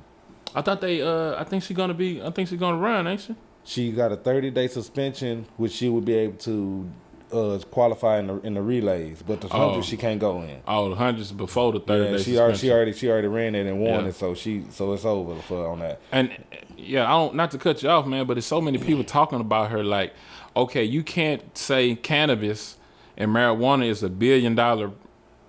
[0.55, 1.03] I thought they.
[1.03, 2.23] Uh, I think she's gonna be.
[2.23, 3.35] I think she's gonna run, ain't she?
[3.67, 6.89] she got a thirty day suspension, which she would be able to
[7.33, 9.83] uh, qualify in the in the relays, but the hundred Oh.
[9.83, 10.61] she can't go in.
[10.69, 12.23] Oh, the hundreds before the third Yeah, day.
[12.23, 14.09] she already she already she already ran it and won Yeah.
[14.11, 16.01] it, so she so it's over for on that.
[16.13, 16.31] And
[16.77, 19.41] yeah, I don't not to cut you off, man, but there's so many people talking
[19.41, 19.83] about her.
[19.83, 20.13] Like,
[20.55, 22.77] okay, you can't say cannabis
[23.17, 24.91] and marijuana is a billion dollar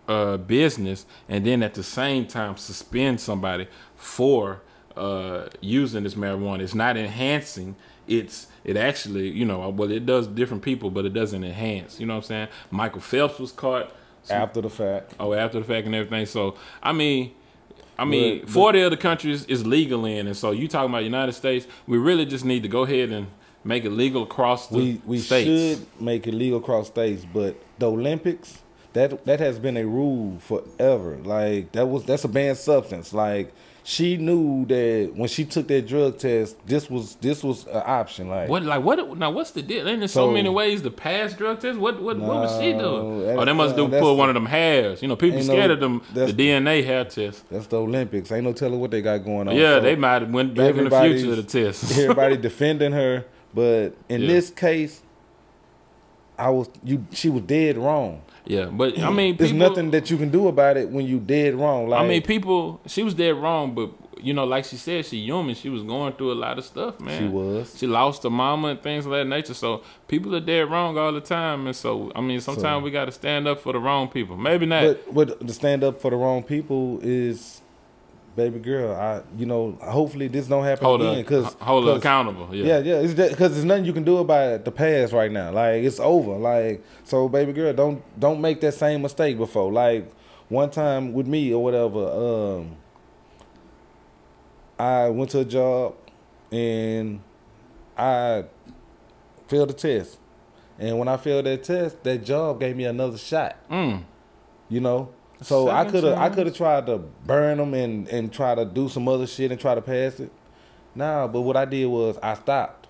[0.07, 4.61] uh, business, and then at the same time suspend somebody for
[4.95, 6.61] uh, using this marijuana.
[6.61, 7.75] It's not enhancing.
[8.07, 11.99] It's it actually, you know, well, it does different people, but it doesn't enhance.
[11.99, 12.47] You know what I'm saying?
[12.71, 13.91] Michael Phelps was caught.
[14.29, 16.25] After the fact, Oh, after the fact and everything.
[16.25, 17.31] So I mean,
[17.97, 21.03] I mean, But- but- forty other countries is legal in, and so you talking about
[21.03, 21.67] United States?
[21.87, 23.27] We really just need to go ahead and
[23.63, 25.47] make it legal across the we we states.
[25.79, 28.59] should make it legal across states, but the Olympics
[28.95, 31.17] that that has been a rule forever.
[31.23, 33.13] Like that was that's a banned substance.
[33.13, 33.53] Like
[33.83, 38.29] she knew that when she took that drug test, this was this was an option.
[38.29, 39.29] Like What like what now?
[39.31, 39.87] What's the deal?
[39.87, 41.77] Ain't there so, So- many ways to pass drug tests?
[41.77, 43.37] What what what was she doing?
[43.37, 45.01] Oh, they must do pull one of them hairs.
[45.01, 47.47] You know, people scared no- of them the DNA hair test.
[47.51, 48.31] that's the Olympics.
[48.31, 49.55] Ain't no telling what they got going on.
[49.55, 51.91] yeah, So they might have went back in the future to the test.
[51.99, 54.27] everybody defending her, but in Yeah.
[54.27, 55.01] this case,
[56.37, 57.05] I was you.
[57.11, 58.21] She was dead wrong.
[58.45, 61.55] Yeah, but I mean, There's nothing that you can do about it when you dead
[61.55, 61.89] wrong.
[61.89, 62.79] Like I mean, people.
[62.87, 65.55] She was dead wrong, but you know, like she said, she human.
[65.55, 67.21] She was going through a lot of stuff, man.
[67.21, 67.77] she was.
[67.77, 69.53] She lost her mama and things of that nature.
[69.53, 72.91] So people are dead wrong all the time, and so I mean, sometimes So- we
[72.91, 74.37] got to stand up for the wrong people.
[74.37, 74.83] Maybe not.
[74.83, 77.61] But but to stand up for the wrong people is,
[78.35, 78.95] baby girl.
[78.95, 82.53] I you know hopefully this don't happen hold again because hold her accountable.
[82.53, 82.79] Yeah.
[82.79, 85.51] Yeah, yeah, because there's nothing you can do about the past right now.
[85.51, 86.35] Like it's over.
[86.37, 89.71] Like so, baby girl, don't don't make that same mistake before.
[89.71, 90.11] Like
[90.49, 92.75] one time with me or whatever, um,
[94.77, 95.95] I went to a job
[96.51, 97.21] and
[97.97, 98.45] I
[99.47, 100.19] failed the test.
[100.77, 103.55] And when I failed that test, that job gave me another shot.
[103.69, 104.03] Mm.
[104.67, 105.09] You know,
[105.41, 108.65] so I could have I could have tried to burn them and and try to
[108.65, 110.31] do some other shit and try to pass it.
[110.95, 112.87] Nah, but what I did was I stopped.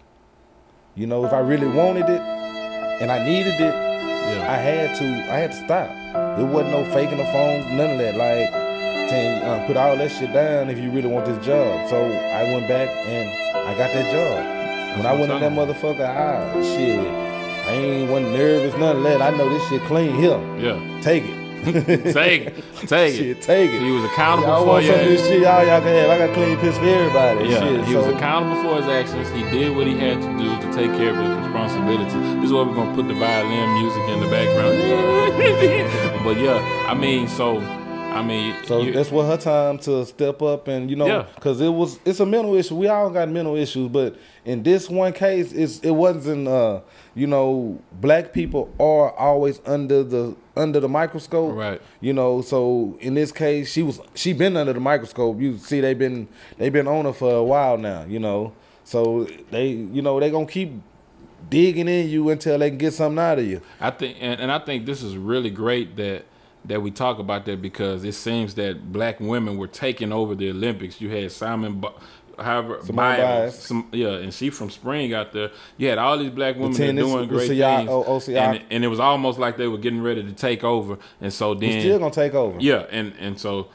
[0.96, 4.48] You know, if I really wanted it and I needed it, Yeah.
[4.54, 5.90] I had to I had to stop.
[6.38, 8.16] There wasn't no faking the phone, none of that.
[8.16, 8.50] Like,
[9.10, 11.90] saying, uh, put all that shit down if you really want this job.
[11.90, 13.30] So I went back and
[13.68, 14.98] I got that job.
[14.98, 17.00] When I went in that motherfucker, ah shit,
[17.68, 19.22] I ain't wasn't nervous, none of that.
[19.22, 20.40] I know this shit clean here.
[20.58, 21.02] Yeah.
[21.02, 21.45] Take it.
[21.66, 22.64] Take it.
[22.88, 23.18] Take it.
[23.18, 23.82] Shit, take it.
[23.82, 26.10] He was accountable Y'all for want some this shit, y'all, y'all can have.
[26.10, 27.50] I got clean piss for everybody.
[27.50, 29.30] Yeah, shit, he so, was accountable for his actions.
[29.32, 32.14] He did what he had to do to take care of his responsibilities.
[32.14, 34.76] This is why we're gonna put the violin music in the background.
[36.24, 37.60] but yeah, I mean, so
[38.16, 41.26] I mean, So you- that's what her time to step up and you know, Yeah.
[41.36, 42.76] because it was it's a mental issue.
[42.76, 46.48] We all got mental issues, but in this one case, it's it wasn't.
[46.48, 46.80] uh
[47.18, 51.82] You know, black people are always under the under the microscope, Right.
[52.02, 55.40] You know, so in this case, she was she been under the microscope.
[55.40, 58.06] You see, they've been they've been on her for a while now.
[58.08, 58.52] You know,
[58.84, 60.72] so they you know they gonna keep
[61.50, 63.62] digging in you until they can get something out of you.
[63.80, 66.24] I think, and, and I think this is really great that
[66.68, 70.50] that we talk about that because it seems that black women were taking over the
[70.50, 71.00] Olympics.
[71.00, 71.92] You had Simone, Bi-
[72.38, 75.52] however, Biles, some, yeah, and she from Spring out there.
[75.78, 78.64] You had all these black women that tennis, doing great Sia- things, O- Osia- and,
[78.70, 80.98] and it was almost like they were getting ready to take over.
[81.22, 82.58] And so then, We're still gonna take over.
[82.60, 83.68] yeah, and and so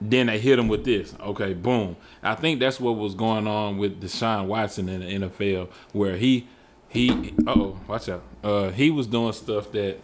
[0.00, 1.14] then they hit him with this.
[1.20, 1.96] Okay, boom.
[2.22, 6.46] I think that's what was going on with Deshaun Watson in the NFL, where he
[6.88, 8.22] he oh watch out.
[8.44, 9.98] Uh, he was doing stuff that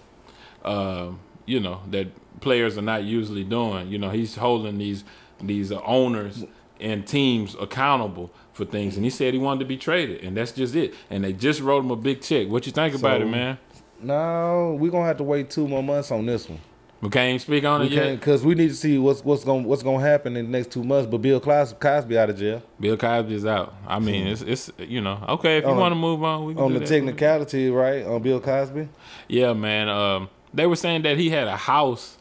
[0.65, 2.07] um, you know that
[2.43, 3.89] players are not usually doing.
[3.89, 5.05] You know, he's holding these
[5.41, 6.45] these owners
[6.81, 10.53] and teams accountable for things, and he said he wanted to be traded, and that's
[10.53, 10.93] just it.
[11.09, 12.49] And they just wrote him a big check.
[12.49, 13.57] What you think about it, man?
[14.01, 16.61] No, we're gonna have to wait two more months on this one.
[17.01, 18.11] We can't speak on We it yet.
[18.21, 20.85] because we need to see what's what's gonna what's gonna happen in the next two
[20.85, 21.09] months.
[21.11, 23.75] But Bill Cos- Cosby out of jail Bill Cosby's out.
[23.89, 26.45] I mean, it's it's you know okay if you want to move on.
[26.45, 26.89] We can on the that.
[26.89, 28.05] technicality, right?
[28.05, 28.89] On Bill Cosby.
[29.29, 29.89] Yeah, man.
[29.89, 32.19] Um, they were saying that he had a house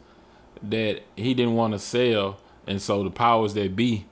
[0.63, 4.05] that he didn't want to sell, and so the powers that be,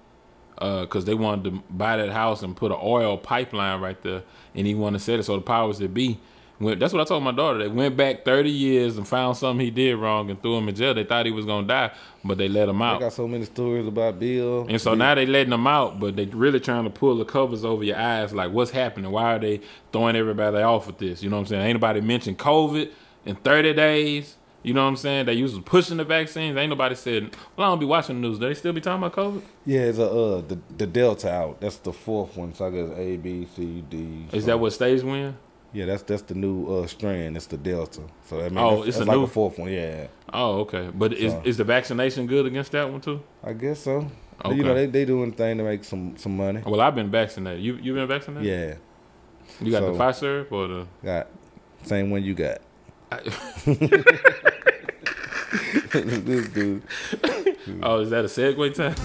[0.58, 4.24] uh, because they wanted to buy that house and put an oil pipeline right there,
[4.56, 5.24] and he wanted to sell it.
[5.24, 6.20] So the powers that be
[6.60, 7.60] went, that's what I told my daughter.
[7.60, 10.76] They went back 30 years and found something he did wrong and threw him in
[10.76, 10.94] jail.
[10.94, 11.92] They thought he was gonna die,
[12.24, 12.98] but they let him out.
[12.98, 14.66] I got so many stories about Bill.
[14.68, 17.64] And so now they letting him out, but they really trying to pull the covers
[17.64, 18.34] over your eyes.
[18.34, 19.12] Like, what's happening?
[19.12, 21.24] Why are they throwing everybody off with this?
[21.24, 21.62] You know what I'm saying?
[21.62, 22.92] Ain't nobody mentioned COVID
[23.26, 24.36] in 30 days.
[24.70, 25.26] You know what I'm saying?
[25.26, 26.56] They used to pushing the vaccines.
[26.56, 28.38] Ain't nobody said, well, I don't be watching the news.
[28.38, 29.42] They still be talking about COVID?
[29.66, 31.60] Yeah, it's a uh the, the Delta out.
[31.60, 32.54] That's the fourth one.
[32.54, 34.26] So I guess A, B, C, D.
[34.32, 35.36] Is so- that what stays when?
[35.74, 37.36] Yeah, that's that's the new uh strand.
[37.36, 38.02] It's the Delta.
[38.28, 39.72] So that means Oh, it's like new- a fourth one.
[39.72, 40.92] Yeah, Oh, okay.
[40.94, 43.22] But is, So- is the vaccination good against that one too?
[43.44, 44.08] I guess so.
[44.46, 44.56] Okay.
[44.56, 46.62] You know, they they doing thing to make some some money.
[46.64, 47.64] Well, I've been vaccinated.
[47.64, 48.46] You you been vaccinated?
[48.48, 48.76] Yeah,
[49.66, 50.88] You got the Pfizer or the?
[51.04, 51.28] got
[51.84, 52.60] same one you got.
[55.92, 56.84] this dude.
[57.82, 58.96] Oh, is that a segue time?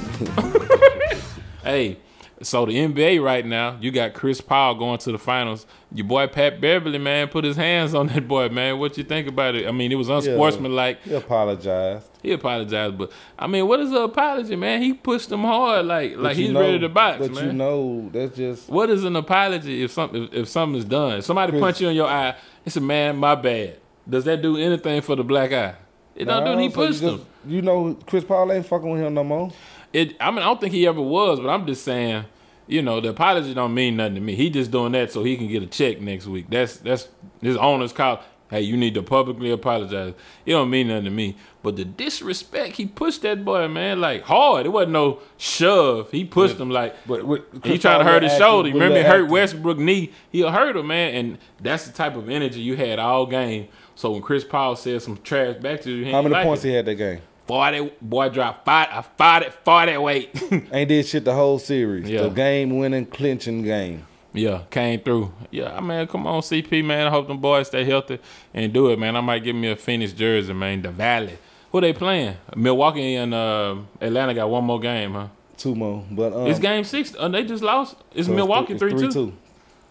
[1.62, 1.98] hey,
[2.42, 5.66] so the NBA right now, you got Chris Paul going to the finals.
[5.92, 8.78] Your boy Pat Beverley, man, put his hands on that boy, man.
[8.78, 9.66] What you think about it?
[9.66, 11.02] I mean, it was unsportsmanlike.
[11.02, 12.08] He apologized.
[12.22, 14.82] He apologized, but I mean, what is an apology, man?
[14.82, 17.46] He pushed him hard, like like But you he's know- ready to box, But man.
[17.46, 21.18] you know, that's just What is an apology if something if, if something is done?
[21.18, 22.34] If somebody Chris- punch you in your eye,
[22.66, 23.78] it's a man, my bad.
[24.08, 25.76] Does that do anything for the black eye?
[26.16, 26.58] It don't do.
[26.58, 27.26] He so you pushed just- him.
[27.46, 29.52] You know, Chris Paul ain't fucking with him no more.
[29.92, 30.16] It.
[30.20, 32.24] I mean, I don't think he ever was, but I'm just saying.
[32.66, 34.34] You know, the apology don't mean nothing to me.
[34.34, 36.46] He just doing that so he can get a check next week.
[36.48, 37.08] That's that's
[37.42, 38.22] his owner's call.
[38.48, 40.14] Hey, you need to publicly apologize.
[40.46, 41.36] It don't mean nothing to me.
[41.62, 44.64] But the disrespect, he pushed that boy, man, like hard.
[44.64, 46.10] It wasn't no shove.
[46.10, 48.68] He pushed him like But with, he trying to hurt his acting- shoulder.
[48.70, 49.28] Remember, he hurt.
[49.28, 50.12] Westbrook knee.
[50.30, 51.14] He'll hurt him, man.
[51.14, 53.68] And that's the type of energy you had all game.
[53.96, 56.68] So when Chris Paul said some trash back to you, How many like points it.
[56.68, 57.20] he had that game?
[57.46, 58.88] Forty boy dropped five.
[58.90, 59.52] I fought it.
[59.64, 60.00] Fought it.
[60.02, 60.30] Wait.
[60.72, 62.08] Ain't did shit the whole series.
[62.08, 62.22] Yeah.
[62.22, 64.06] The game winning clinching game.
[64.32, 65.32] yeah, came through.
[65.50, 67.06] Yeah, I mean, come on, CP man.
[67.06, 68.18] I hope them boys stay healthy
[68.54, 69.14] and do it, man.
[69.14, 70.82] I might give me a Phoenix jersey, man.
[70.82, 71.38] The Valley.
[71.70, 72.36] Who they playing?
[72.56, 75.28] Milwaukee and uh, Atlanta got one more game, huh?
[75.56, 76.04] Two more.
[76.10, 77.14] But um, it's game six.
[77.18, 77.96] Uh, they just lost.
[78.14, 79.12] It's so Milwaukee it's three two.
[79.12, 79.32] two.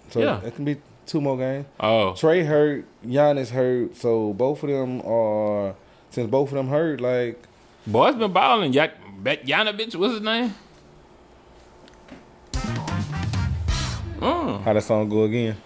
[0.09, 0.41] So Yeah.
[0.41, 1.65] it can be two more games.
[1.79, 5.75] Oh, Trae hurt, Giannis hurt, so both of them are
[6.09, 7.41] since both of them hurt, like
[7.87, 8.73] boys been balling.
[8.73, 10.53] Yak, Bet Yanovich, what's his name?
[14.19, 15.57] Mm, how that song go again?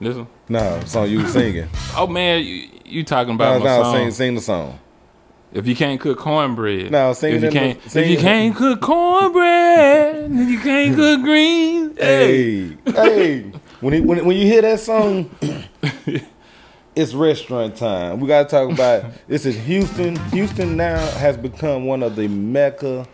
[0.00, 0.28] listen.
[0.48, 1.68] No, the song you singing.
[1.96, 3.94] Oh man, you, you talking no, about my no, song?
[3.94, 4.78] sing sing the song.
[5.52, 8.80] If you can't cook cornbread, No, sing if you can't, sing if you can't cook
[8.80, 12.76] cornbread, if you can't cook greens, hey.
[12.84, 13.52] Hey, hey.
[13.80, 15.30] When, he, when when you hear that song,
[16.96, 18.18] it's restaurant time.
[18.18, 20.16] We gotta talk about this is Houston.
[20.30, 23.06] Houston now has become one of the mecca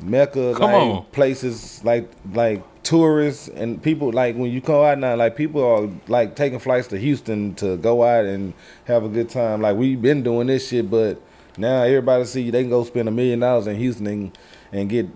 [0.00, 5.34] mecca like, places like like tourists and people like when you come out now like
[5.34, 8.54] people are like taking flights to Houston to go out and
[8.86, 9.60] have a good time.
[9.60, 11.20] Like we've been doing this shit, but
[11.56, 14.38] now everybody see they can go spend a million dollars in Houston and,
[14.72, 15.06] and get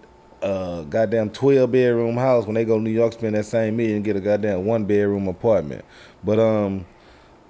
[0.42, 3.96] a goddamn twelve bedroom house when they go to New York spend that same million
[3.96, 5.84] and get a goddamn one bedroom apartment.
[6.24, 6.84] But um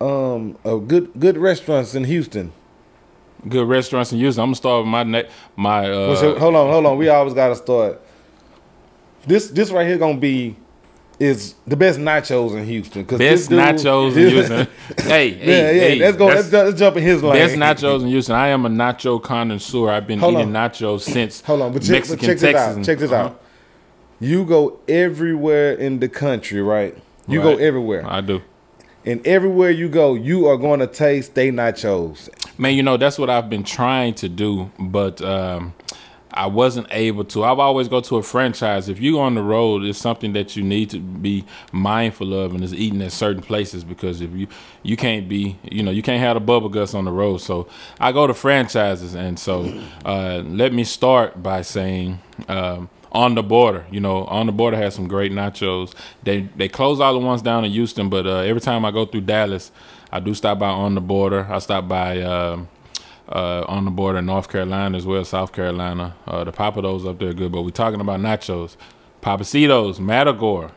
[0.01, 2.53] um uh, good good restaurants in Houston.
[3.49, 4.43] good restaurants in Houston.
[4.43, 6.99] I'm gonna start with my ne- my uh, hold on, hold on.
[6.99, 8.01] We always gotta start.
[9.27, 10.57] This this right here gonna be
[11.23, 13.05] is the best nachos in Houston.
[13.05, 14.67] Cause best dude- nachos in Houston.
[15.07, 15.81] hey, Yeah, hey, yeah.
[15.81, 16.27] hey, let's go.
[16.27, 17.35] Let's, let's jump in his lane.
[17.35, 18.35] Best nachos in Houston.
[18.35, 19.91] I am a nacho connoisseur.
[19.91, 20.71] I've been Hold eating on.
[20.71, 22.77] nachos since Hold on, but check, Mexican check this Texas.
[22.79, 22.85] out.
[22.85, 23.25] Check this Uh-huh.
[23.27, 23.41] out.
[24.21, 26.97] You go everywhere in the country, right?
[27.29, 28.43] You go everywhere, I do.
[29.05, 32.29] and everywhere you go, you are going to taste they nachos.
[32.59, 35.73] Man, you know that's what I've been trying to do, but um,
[36.35, 37.45] I wasn't able to.
[37.45, 38.89] I've always go to a franchise.
[38.89, 42.55] If you go on the road, it's something that you need to be mindful of,
[42.55, 44.47] and it's eating at certain places because if you
[44.83, 47.39] you can't be, you know, you can't have the bubble guts on the road.
[47.39, 47.69] So
[48.01, 52.21] I go to franchises, and so uh, let me start by saying.
[52.49, 55.95] Um, on the border, you know, on the border has some great nachos.
[56.23, 59.05] They they close all the ones down in Houston, but uh, every time I go
[59.05, 59.71] through Dallas,
[60.11, 61.47] I do stop by on the border.
[61.51, 62.69] I stop by um,
[63.29, 66.15] uh, on the border in North Carolina as well, South Carolina.
[66.27, 68.77] Uh, the Pappadeaux up there good, but we're talking about nachos.
[69.23, 70.71] Pappasito's, Matagor.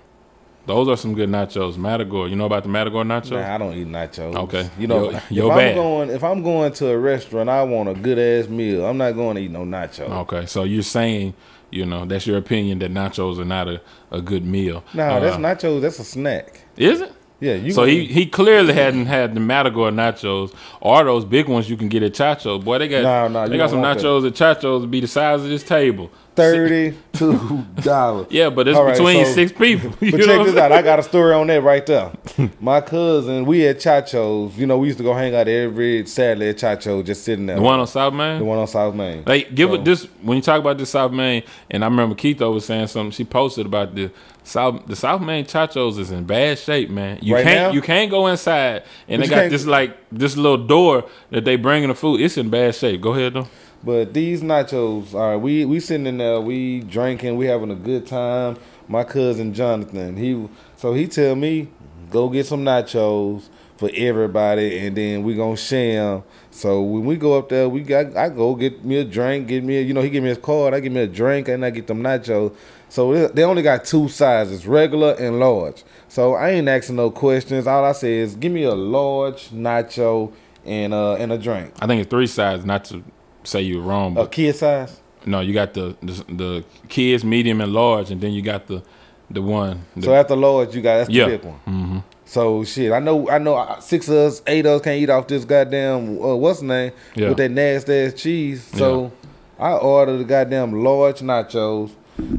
[0.67, 1.77] Those are some good nachos.
[1.77, 2.27] Matagor.
[2.29, 3.31] You know about the Matagor nachos?
[3.31, 4.35] Nah, I don't eat nachos.
[4.35, 4.69] Okay.
[4.79, 7.89] you know, Yo- if yo I'm going, if I'm going to a restaurant, I want
[7.89, 8.85] a good ass meal.
[8.85, 10.09] I'm not going to eat no nachos.
[10.21, 11.33] Okay, so you're saying,
[11.71, 13.81] you know, that's your opinion that nachos are not a,
[14.11, 14.83] a good meal.
[14.93, 15.81] No, Uh, that's nachos.
[15.81, 16.61] That's a snack.
[16.77, 17.11] Is it?
[17.39, 17.71] Yeah, you.
[17.71, 21.89] So he, he clearly hadn't had the Matagor nachos or those big ones you can
[21.89, 22.63] get at Chacho.
[22.63, 25.41] Boy, they got No, no, they got some nachos at Chacho's to be the size
[25.41, 26.09] of this table.
[26.35, 28.27] Thirty-two dollars.
[28.29, 29.91] Yeah, but it's right, between so- six people.
[30.01, 30.71] You But check this out.
[30.71, 32.11] I got a story on that right there.
[32.59, 34.57] My cousin, we at Chacho's.
[34.57, 37.55] You know, we used to go hang out every Saturday at Chacho's, just sitting there.
[37.55, 38.39] The one on South Main.
[38.39, 39.23] the one on South Main.
[39.25, 42.15] Like, give So- it this when you talk about this South Main, and I remember
[42.15, 43.11] Keitho was saying something.
[43.11, 44.11] She posted about the
[44.43, 47.17] South the South Main Chachos is in bad shape, man.
[47.21, 47.71] You Right can't now?
[47.71, 51.55] you can't go inside, and But they got this like this little door that they
[51.55, 52.21] bringing the food.
[52.21, 53.01] It's in bad shape.
[53.01, 53.47] Go ahead though.
[53.85, 57.75] But these nachos, all right, we we sitting in there, we drinking, we having a
[57.75, 58.57] good time.
[58.87, 61.67] My cousin Jonathan, he so he tell me
[62.09, 63.43] go get some nachos
[63.77, 66.23] for everybody, and then we gonna share 'em.
[66.49, 69.63] So when we go up there, we got I go get me a drink, get
[69.63, 71.63] me a, you know he give me his card, I give me a drink, and
[71.63, 72.53] I get them nachos.
[72.89, 75.83] So they- only got two sizes, regular and large.
[76.07, 77.67] So I ain't asking no questions.
[77.67, 80.31] All I say is give me a large nacho
[80.65, 81.71] and uh and a drink.
[81.79, 82.65] I think it's three sides.
[82.65, 83.03] Not to
[83.45, 84.99] say you're wrong, A but kid size.
[85.25, 88.81] no, you got the, the the kids, medium, and large, and then you got the
[89.31, 89.85] the one.
[89.95, 91.27] The, So after large, you got that's the Yeah.
[91.27, 92.03] big one.
[92.25, 95.09] So shit, I know, I know, uh, six of us, eight of us can't eat
[95.11, 97.29] off this goddamn uh, what's the name Yeah.
[97.29, 98.63] with that nasty ass cheese.
[98.75, 99.11] So
[99.59, 101.91] I ordered the goddamn large nachos.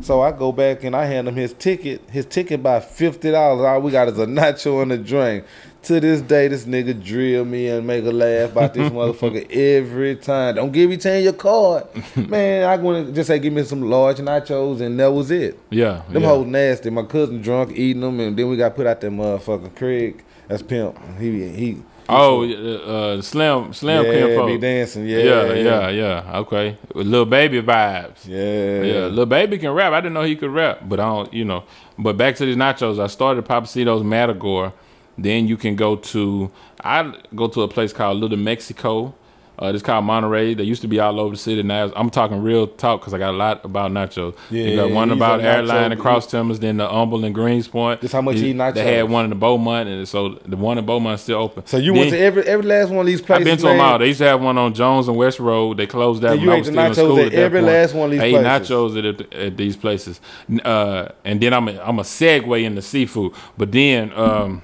[0.02, 2.00] So I go back and I hand him his ticket.
[2.10, 3.64] His ticket by fifty dollars.
[3.64, 5.44] All we got is a nacho and a drink.
[5.86, 10.16] To this day, this nigga drill me and make a laugh about this motherfucker every
[10.16, 10.56] time.
[10.56, 11.84] Don't give me ten your card,
[12.16, 12.68] man.
[12.68, 15.56] I want to just say give me some large nachos and that was it.
[15.70, 16.28] yeah, Them yeah.
[16.28, 16.90] hoes nasty.
[16.90, 20.24] My cousin drunk eating them, and then we got put out that motherfucker Craig.
[20.48, 20.98] That's pimp.
[21.20, 21.82] He he.
[22.08, 25.06] Oh, uh, uh, Slim Slim yeah, be dancing.
[25.06, 26.38] Yeah, yeah, yeah, yeah.
[26.38, 28.26] Okay, little baby vibes.
[28.26, 29.92] yeah, Yeah, little baby can rap.
[29.92, 31.62] I didn't know he could rap, but I don't, you know.
[31.96, 34.72] But back to these nachos, I started Pappasito's Matagor.
[35.18, 36.50] Then you can go to,
[36.82, 39.14] I go to a place called Little Mexico.
[39.58, 40.52] Uh, it's called Monterey.
[40.52, 41.62] They used to be all over the city.
[41.62, 44.34] Now I'm talking real talk because I got a lot about nachos.
[44.50, 48.00] you got Yeah, one about airline nacho- and cross timbers, then the Humble and Greenspoint.
[48.02, 48.74] This how much He- nachos?
[48.74, 51.62] They had one in the Beaumont, and so the one in Beaumont is still open.
[51.64, 53.40] So you Then- went to every every last one of these places.
[53.40, 53.98] I've been to them all.
[53.98, 55.78] They used to have one on Jones and West Road.
[55.78, 57.60] They closed that And when you I was the still in nachos school at every
[57.60, 57.72] point.
[57.72, 60.20] last one of these I ate nachos at, at these places.
[60.66, 63.32] Uh, and then I'm a, I'm a segue into seafood.
[63.56, 64.60] But then um,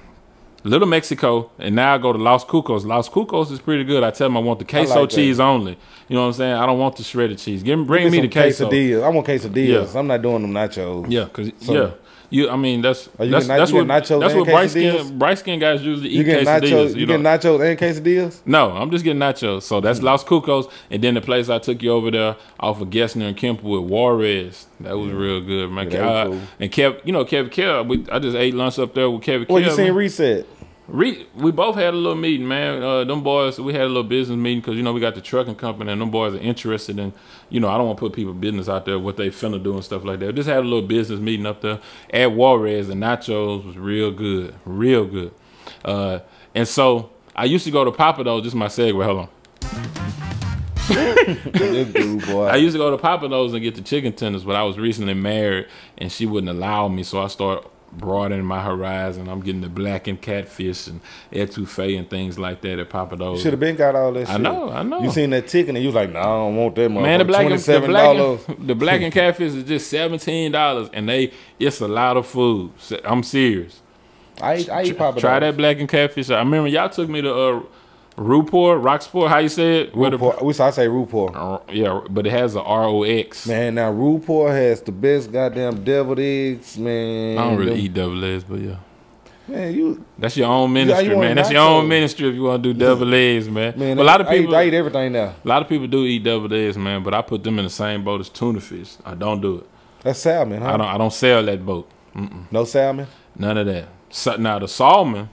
[0.65, 2.85] Little Mexico, and now I go to Los Cucos.
[2.85, 4.01] Los Cucos is pretty good.
[4.03, 5.77] I tell them I want the queso like cheese only.
[6.07, 6.53] You know what I'm saying?
[6.53, 7.63] I don't want the shredded cheese.
[7.63, 8.69] Give me, bring Give me some the queso.
[8.69, 9.03] quesadillas.
[9.03, 9.93] I want quesadillas.
[9.93, 9.99] Yeah.
[9.99, 11.05] I'm not doing them nachos.
[11.09, 11.91] Yeah, cause So- yeah.
[12.33, 15.83] You, I mean, that's that's, that's what nachos that's what bright skin bright skin guys
[15.83, 16.61] usually eat You get quesadillas.
[16.61, 16.95] nachos.
[16.95, 18.41] You, you get nachos and quesadillas.
[18.43, 19.61] No, I'm just getting nachos.
[19.61, 20.05] So that's hmm.
[20.05, 23.37] Los Cucos, and then the place I took you over there off of Gessner and
[23.37, 24.65] Kempwood Juarez.
[24.79, 25.91] That was real good, man.
[25.91, 26.41] Yeah, cool.
[26.59, 27.85] And Kev, you know Kill.
[27.85, 29.69] We, I just ate lunch up there with Kevin Well, Kill.
[29.69, 29.95] you seen man.
[29.95, 30.47] reset?
[30.87, 32.83] Re, we both had a little meeting, man.
[32.83, 35.21] Uh, them boys, we had a little business meeting because you know we got the
[35.21, 37.13] trucking company, and them boys are interested in,
[37.49, 39.73] you know, I don't want to put people business out there what they finna do
[39.75, 40.35] and stuff like that.
[40.35, 44.55] Just had a little business meeting up there at Juarez, and nachos was real good,
[44.65, 45.33] real good.
[45.85, 46.19] Uh,
[46.53, 48.43] and so I used to go to Pappadeaux.
[48.43, 49.03] Just my segue.
[49.05, 49.29] Hold on.
[51.53, 52.29] dude.
[52.29, 55.13] I used to go to Pappadeaux's and get the chicken tenders, but I was recently
[55.13, 55.67] married
[55.97, 59.27] and she wouldn't allow me, so I started broadening my horizon.
[59.27, 61.01] I'm getting the blackened catfish and
[61.31, 63.41] etouffee and things like that at Pappadeaux's.
[63.41, 64.35] Should have been got all that shit.
[64.35, 65.01] I know, I know.
[65.01, 67.01] You seen that ticket and you was like, nah, I don't want that motherfucker.
[67.01, 70.89] Man, the black and, the black and, the black and catfish is just seventeen dollars,
[70.93, 72.71] and they it's a lot of food.
[73.03, 73.81] I'm serious.
[74.41, 76.29] I eat, I eat Try that black and catfish.
[76.29, 77.61] I remember y'all took me to uh,
[78.17, 79.29] Ruport, Rocksport.
[79.29, 79.91] How you say it?
[79.93, 80.41] The- Rouxpour.
[80.43, 81.31] We I say Rouxpour.
[81.35, 83.47] uh, yeah, but it has a R O X.
[83.47, 87.37] Man, now Rouxpour has the best goddamn deviled eggs, man.
[87.37, 88.75] I don't really Them- eat double eggs, but yeah.
[89.47, 91.35] Man, you That's your own ministry, want man.
[91.35, 93.73] That's your own ministry if you want to do double eggs, man.
[93.77, 93.99] man.
[93.99, 95.35] a lot of I eat- people, I eat, everything now.
[95.43, 97.03] a lot of people do eat double eggs, man.
[97.03, 98.95] But I put them in the same boat as tuna fish.
[99.05, 99.65] I don't do it.
[100.01, 100.73] That's salmon, huh?
[100.73, 100.87] I don't.
[100.87, 101.89] I don't sell that boat.
[102.51, 103.07] No salmon.
[103.35, 103.87] None of that.
[104.11, 105.29] So, now the salmon,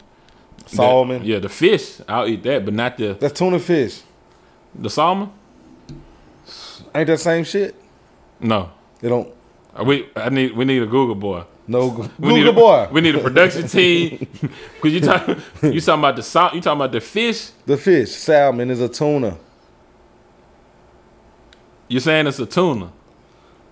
[0.71, 1.25] the- Salmon.
[1.25, 4.01] yeah, the fish, I'll eat that, but not the That's tuna fish.
[4.75, 5.31] the salmon.
[6.95, 7.75] Ain't that same shit?
[8.41, 9.29] No, They don't.
[9.79, 11.45] Uh, we I need we need a Google boy.
[11.69, 12.09] No.
[12.19, 12.89] We need Google a, boy.
[12.93, 14.27] We need a production team.
[14.83, 15.29] Cause you talk
[15.63, 16.55] you talking about the salt.
[16.55, 17.51] You talking about the fish.
[17.67, 19.37] The fish, salmon, is a tuna.
[21.89, 22.91] You're saying it's a tuna.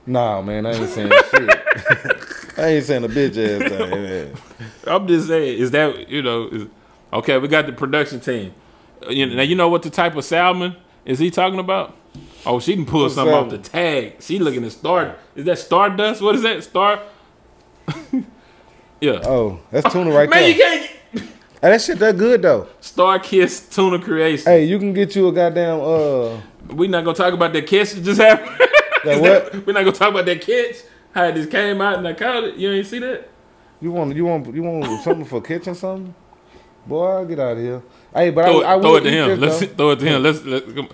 [0.07, 2.59] Nah, man, I ain't saying shit.
[2.59, 4.35] I ain't saying a bitch ass thing, man.
[4.87, 6.49] I'm just saying, is that you know?
[6.49, 6.67] Is,
[7.13, 8.55] okay, we got the production team.
[9.07, 11.95] Uh, You know, now you know what the type of salmon is he talking about?
[12.47, 14.17] Oh, she can pull What something off the tag.
[14.21, 15.17] She looking at star.
[15.37, 16.21] Is that stardust?
[16.23, 16.63] What is that?
[16.65, 17.01] Star?
[19.01, 19.21] yeah.
[19.25, 20.71] Oh, that's tuna right Man, there.
[20.71, 20.91] Man, you can't.
[21.61, 22.69] Hey, that shit that good though.
[22.81, 24.47] StarKist Tuna Creation.
[24.51, 26.41] Hey, you can get you a goddamn uh
[26.75, 28.61] We not gonna talk about that kiss that just happened.
[29.05, 29.53] Is what?
[29.53, 30.77] that- we're not gonna talk about that catch.
[31.13, 32.57] How it just came out and I caught it.
[32.57, 33.29] You ain't see that?
[33.81, 36.15] You want you want you want something for catching something?
[36.89, 37.83] Boy, get out of here.
[38.15, 39.41] Hey, but Throw, I, I it, throw it to him.
[39.41, 40.23] this, Let's throw it to him.
[40.23, 40.75] Let's let.
[40.75, 40.89] Come.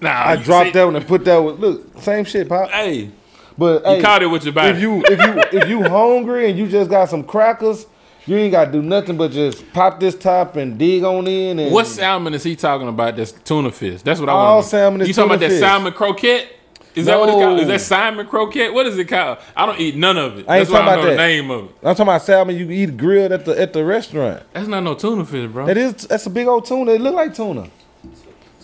[0.00, 1.54] Nah, I dropped see- that one and put that one.
[1.56, 2.70] Look, same shit, pop.
[2.70, 3.10] Hey,
[3.58, 4.70] But you hey, caught it with your body.
[4.70, 7.86] if you if you if you hungry and you just got some crackers,
[8.26, 11.58] you ain't got to do nothing but just pop this top and dig on in.
[11.58, 13.16] And What salmon is he talking about?
[13.16, 14.02] That's tuna fish.
[14.02, 14.46] That's what I want.
[14.48, 16.46] All salmon is You talking about tuna that salmon croquette?
[16.94, 17.60] Is that what it's called?
[17.60, 18.72] Is that Simon croquette?
[18.74, 19.38] What is it called?
[19.56, 20.46] I don't eat none of it.
[20.48, 21.16] I ain't That's why I talking know about the that.
[21.16, 21.70] name of it.
[21.82, 24.42] I'm talking about salmon you eat grilled at the at the restaurant.
[24.52, 25.66] That's not no tuna fish, bro.
[25.66, 26.92] That is that's a big old tuna.
[26.92, 27.70] It look like tuna.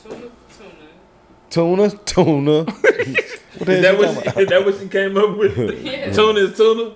[0.02, 0.30] Tuna,
[1.48, 1.88] tuna.
[1.88, 2.64] Tuna, tuna.
[2.64, 5.56] what the Is that you what she, is that what she came up with?
[5.84, 6.12] Yeah.
[6.12, 6.92] tuna is tuna.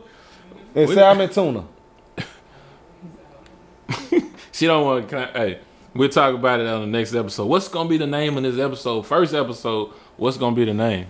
[0.74, 1.64] It's salmon tuna.
[4.54, 5.30] She don't want to.
[5.32, 5.58] Hey,
[5.94, 7.46] we'll talk about it on the next episode.
[7.46, 9.06] What's gonna be the name of this episode?
[9.06, 9.92] First episode.
[10.18, 11.06] What's gonna be the name?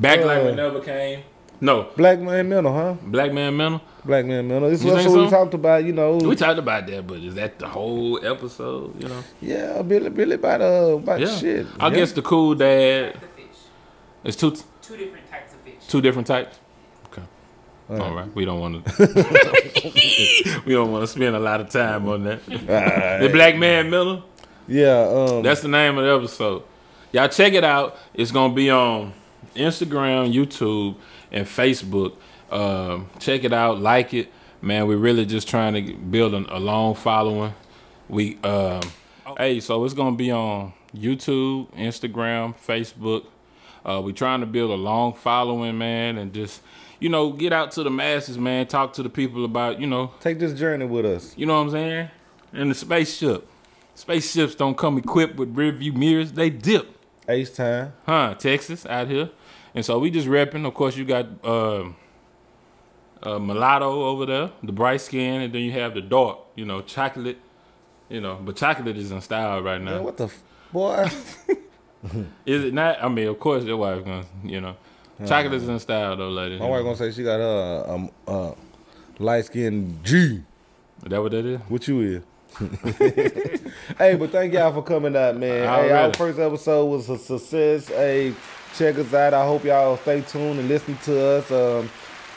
[0.00, 1.20] Back like we Uh, never came.
[1.60, 2.94] No, Black man mental, huh?
[3.02, 3.80] Black Man Mental.
[4.04, 4.70] Black man mental.
[4.70, 5.82] This is think what we talked about.
[5.84, 6.16] You know.
[6.18, 9.02] We talked about that, but is that the whole episode?
[9.02, 9.24] You know.
[9.40, 11.36] yeah, Billy, Billy about uh about Yeah.
[11.36, 11.66] shit.
[11.80, 11.94] I yeah.
[11.96, 13.14] guess the cool dad.
[13.14, 13.46] Types fish.
[14.24, 15.74] It's two Two different types of fish.
[15.88, 16.58] two different types.
[17.06, 17.22] Okay.
[17.90, 18.32] All All right.
[18.36, 20.62] We don't want to.
[20.64, 22.46] we don't want to spend a lot of time on that.
[22.46, 24.22] The Black Man Miller.
[24.68, 25.00] Yeah.
[25.08, 25.42] Um.
[25.42, 26.62] That's the name of the episode.
[27.12, 27.96] Y'all check it out.
[28.14, 29.12] It's gonna be on
[29.58, 30.96] Instagram, YouTube,
[31.30, 32.14] and Facebook.
[32.50, 34.32] Um, check it out, like it,
[34.62, 34.86] man.
[34.86, 37.52] We're really just trying to build a, a long following.
[38.08, 38.80] We, um,
[39.36, 43.26] hey, so it's gonna be on YouTube, Instagram, Facebook.
[43.84, 46.62] Uh, we're trying to build a long following, man, and just
[47.00, 48.66] you know get out to the masses, man.
[48.66, 51.34] Talk to the people about you know take this journey with us.
[51.36, 52.10] you know what I'm saying?
[52.52, 53.46] In the spaceship.
[53.94, 56.32] Spaceships don't come equipped with rear view mirrors.
[56.32, 56.86] They dip.
[57.28, 57.92] Ace time.
[58.06, 59.30] Huh, Texas out here.
[59.78, 60.66] And so we just repping.
[60.66, 61.94] Of course, you got um
[63.22, 66.80] uh, mulatto over there, the bright skin, and then you have the dark, you know,
[66.80, 67.38] chocolate.
[68.08, 69.92] You know, but chocolate is in style right now.
[69.92, 71.08] Man, what the f- boy?
[72.44, 73.00] Is it not?
[73.00, 74.76] I mean, of course, your wife gonna, you know,
[75.24, 76.58] chocolate is in style though, lady.
[76.58, 78.54] My wife gonna say she got her um uh
[79.20, 80.42] light skin G.
[81.04, 81.60] Is that what that is?
[81.68, 82.22] What you is?
[83.98, 85.68] hey, but thank y'all for coming out, man.
[85.68, 87.86] Hey, our first episode was a success.
[87.86, 88.34] Hey,
[88.78, 89.34] check us out.
[89.34, 91.50] I hope y'all stay tuned and listen to us.
[91.50, 91.90] Um,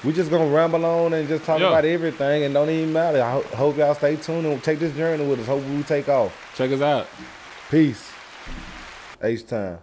[0.04, 1.68] we just gonna ramble on and just talk Yeah.
[1.70, 3.22] about everything, and don't even matter.
[3.22, 5.46] I ho- hope y'all stay tuned and take this journey with us.
[5.48, 6.34] Hope we take off.
[6.56, 7.08] Check us out.
[7.70, 8.10] Peace.
[9.22, 9.78] H time.